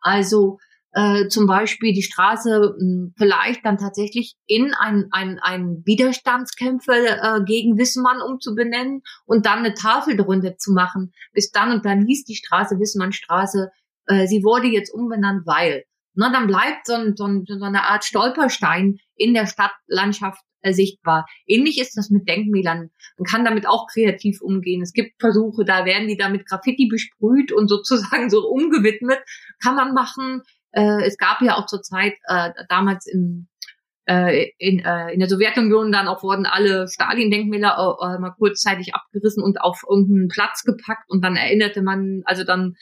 [0.00, 0.58] Also
[0.92, 7.38] äh, zum Beispiel die Straße mh, hm, vielleicht dann tatsächlich in ein, ein, ein Widerstandskämpfer
[7.38, 11.12] äh, gegen Wissenmann umzubenennen und dann eine Tafel darunter zu machen.
[11.32, 13.70] Bis dann und dann hieß die Straße Wissenmannstraße,
[14.06, 15.84] äh, sie wurde jetzt umbenannt, weil.
[16.14, 20.74] Na, dann bleibt so, ein, so, ein, so eine Art Stolperstein in der Stadtlandschaft äh,
[20.74, 21.26] sichtbar.
[21.46, 22.90] Ähnlich ist das mit Denkmälern.
[23.16, 24.82] Man kann damit auch kreativ umgehen.
[24.82, 29.20] Es gibt Versuche, da werden die damit Graffiti besprüht und sozusagen so umgewidmet.
[29.62, 30.42] Kann man machen.
[30.72, 33.48] Äh, es gab ja auch zur Zeit äh, damals in
[34.06, 39.42] äh, in, äh, in der Sowjetunion dann auch wurden alle Stalin-Denkmäler äh, mal kurzzeitig abgerissen
[39.42, 42.74] und auf irgendeinen Platz gepackt und dann erinnerte man, also dann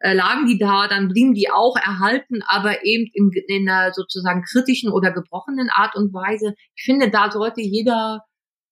[0.00, 4.42] äh, lagen die da, dann blieben die auch erhalten, aber eben in, in einer sozusagen
[4.42, 6.54] kritischen oder gebrochenen Art und Weise.
[6.74, 8.24] Ich finde, da sollte jeder,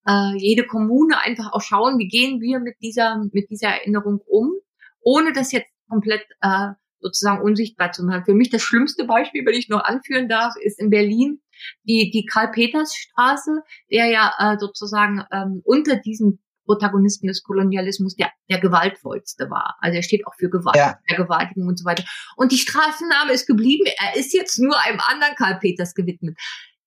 [0.07, 4.53] äh, jede Kommune einfach auch schauen, wie gehen wir mit dieser, mit dieser Erinnerung um,
[5.01, 6.71] ohne das jetzt komplett äh,
[7.05, 8.25] sozusagen unsichtbar zu machen.
[8.25, 11.41] Für mich das schlimmste Beispiel, wenn ich noch anführen darf, ist in Berlin
[11.85, 13.61] die, die Karl-Peters-Straße,
[13.93, 19.77] der ja äh, sozusagen ähm, unter diesen Protagonisten des Kolonialismus der, der gewaltvollste war.
[19.81, 20.99] Also er steht auch für Gewalt, ja.
[21.07, 22.05] Vergewaltigung und so weiter.
[22.37, 23.85] Und die Straßenname ist geblieben.
[23.99, 26.39] Er ist jetzt nur einem anderen Karl Peters gewidmet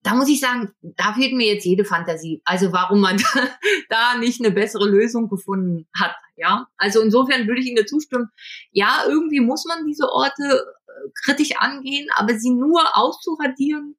[0.08, 2.42] da muss ich sagen, da fehlt mir jetzt jede Fantasie.
[2.46, 3.18] Also warum man
[3.90, 6.16] da, nicht eine bessere Lösung gefunden hat.
[6.38, 8.30] Ja, also insofern würde ich Ihnen zustimmen.
[8.72, 13.98] Ja, irgendwie muss man diese Orte äh, kritisch angehen, aber sie nur auszuradieren,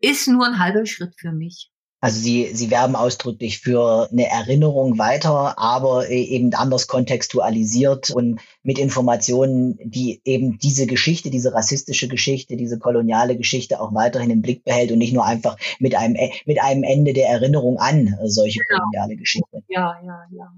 [0.00, 1.70] ist nur ein halber Schritt für mich.
[2.02, 8.40] Also sie, sie werben ausdrücklich für eine Erinnerung weiter, aber e, eben anders kontextualisiert und
[8.62, 14.40] mit Informationen, die eben diese Geschichte, diese rassistische Geschichte, diese koloniale Geschichte auch weiterhin im
[14.40, 18.18] Blick behält und nicht nur einfach mit einem, e, mit einem Ende der Erinnerung an
[18.24, 18.80] solche genau.
[18.80, 19.62] koloniale Geschichte.
[19.68, 20.52] Ja, ja, ja.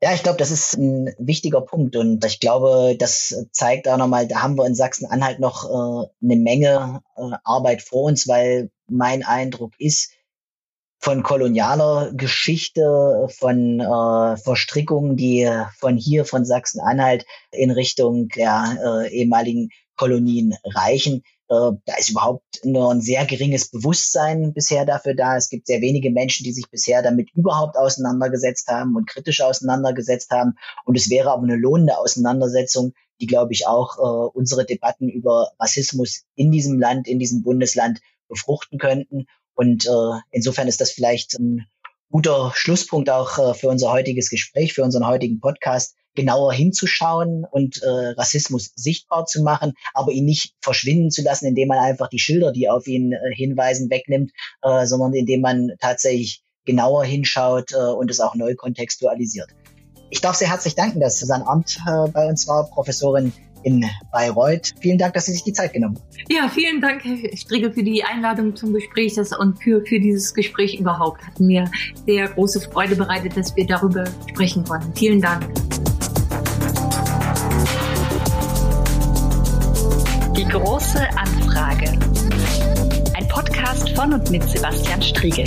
[0.00, 4.28] Ja, ich glaube, das ist ein wichtiger Punkt und ich glaube, das zeigt auch nochmal,
[4.28, 9.24] da haben wir in Sachsen-Anhalt noch äh, eine Menge äh, Arbeit vor uns, weil mein
[9.24, 10.12] Eindruck ist,
[11.08, 19.16] von kolonialer Geschichte, von äh, Verstrickungen, die von hier, von Sachsen-Anhalt in Richtung der äh,
[19.16, 21.22] ehemaligen Kolonien reichen.
[21.48, 25.38] Äh, da ist überhaupt nur ein sehr geringes Bewusstsein bisher dafür da.
[25.38, 30.30] Es gibt sehr wenige Menschen, die sich bisher damit überhaupt auseinandergesetzt haben und kritisch auseinandergesetzt
[30.30, 30.56] haben.
[30.84, 35.52] Und es wäre aber eine lohnende Auseinandersetzung, die, glaube ich, auch äh, unsere Debatten über
[35.58, 39.26] Rassismus in diesem Land, in diesem Bundesland befruchten könnten.
[39.58, 41.66] Und äh, insofern ist das vielleicht ein
[42.12, 47.82] guter Schlusspunkt auch äh, für unser heutiges Gespräch, für unseren heutigen Podcast, genauer hinzuschauen und
[47.82, 52.20] äh, Rassismus sichtbar zu machen, aber ihn nicht verschwinden zu lassen, indem man einfach die
[52.20, 54.30] Schilder, die auf ihn äh, hinweisen, wegnimmt,
[54.62, 59.48] äh, sondern indem man tatsächlich genauer hinschaut äh, und es auch neu kontextualisiert.
[60.10, 63.32] Ich darf sehr herzlich danken, dass Susanne Amt äh, bei uns war, Professorin
[63.62, 64.74] in Bayreuth.
[64.80, 66.24] Vielen Dank, dass Sie sich die Zeit genommen haben.
[66.28, 70.78] Ja, vielen Dank, Herr Strigge, für die Einladung zum Gespräch und für, für dieses Gespräch
[70.78, 71.26] überhaupt.
[71.26, 71.70] Hat mir
[72.06, 74.94] sehr große Freude bereitet, dass wir darüber sprechen konnten.
[74.94, 75.46] Vielen Dank.
[80.36, 81.38] Die große Anfrage.
[81.58, 81.90] Frage.
[83.16, 85.44] Ein Podcast von und mit Sebastian Striegel.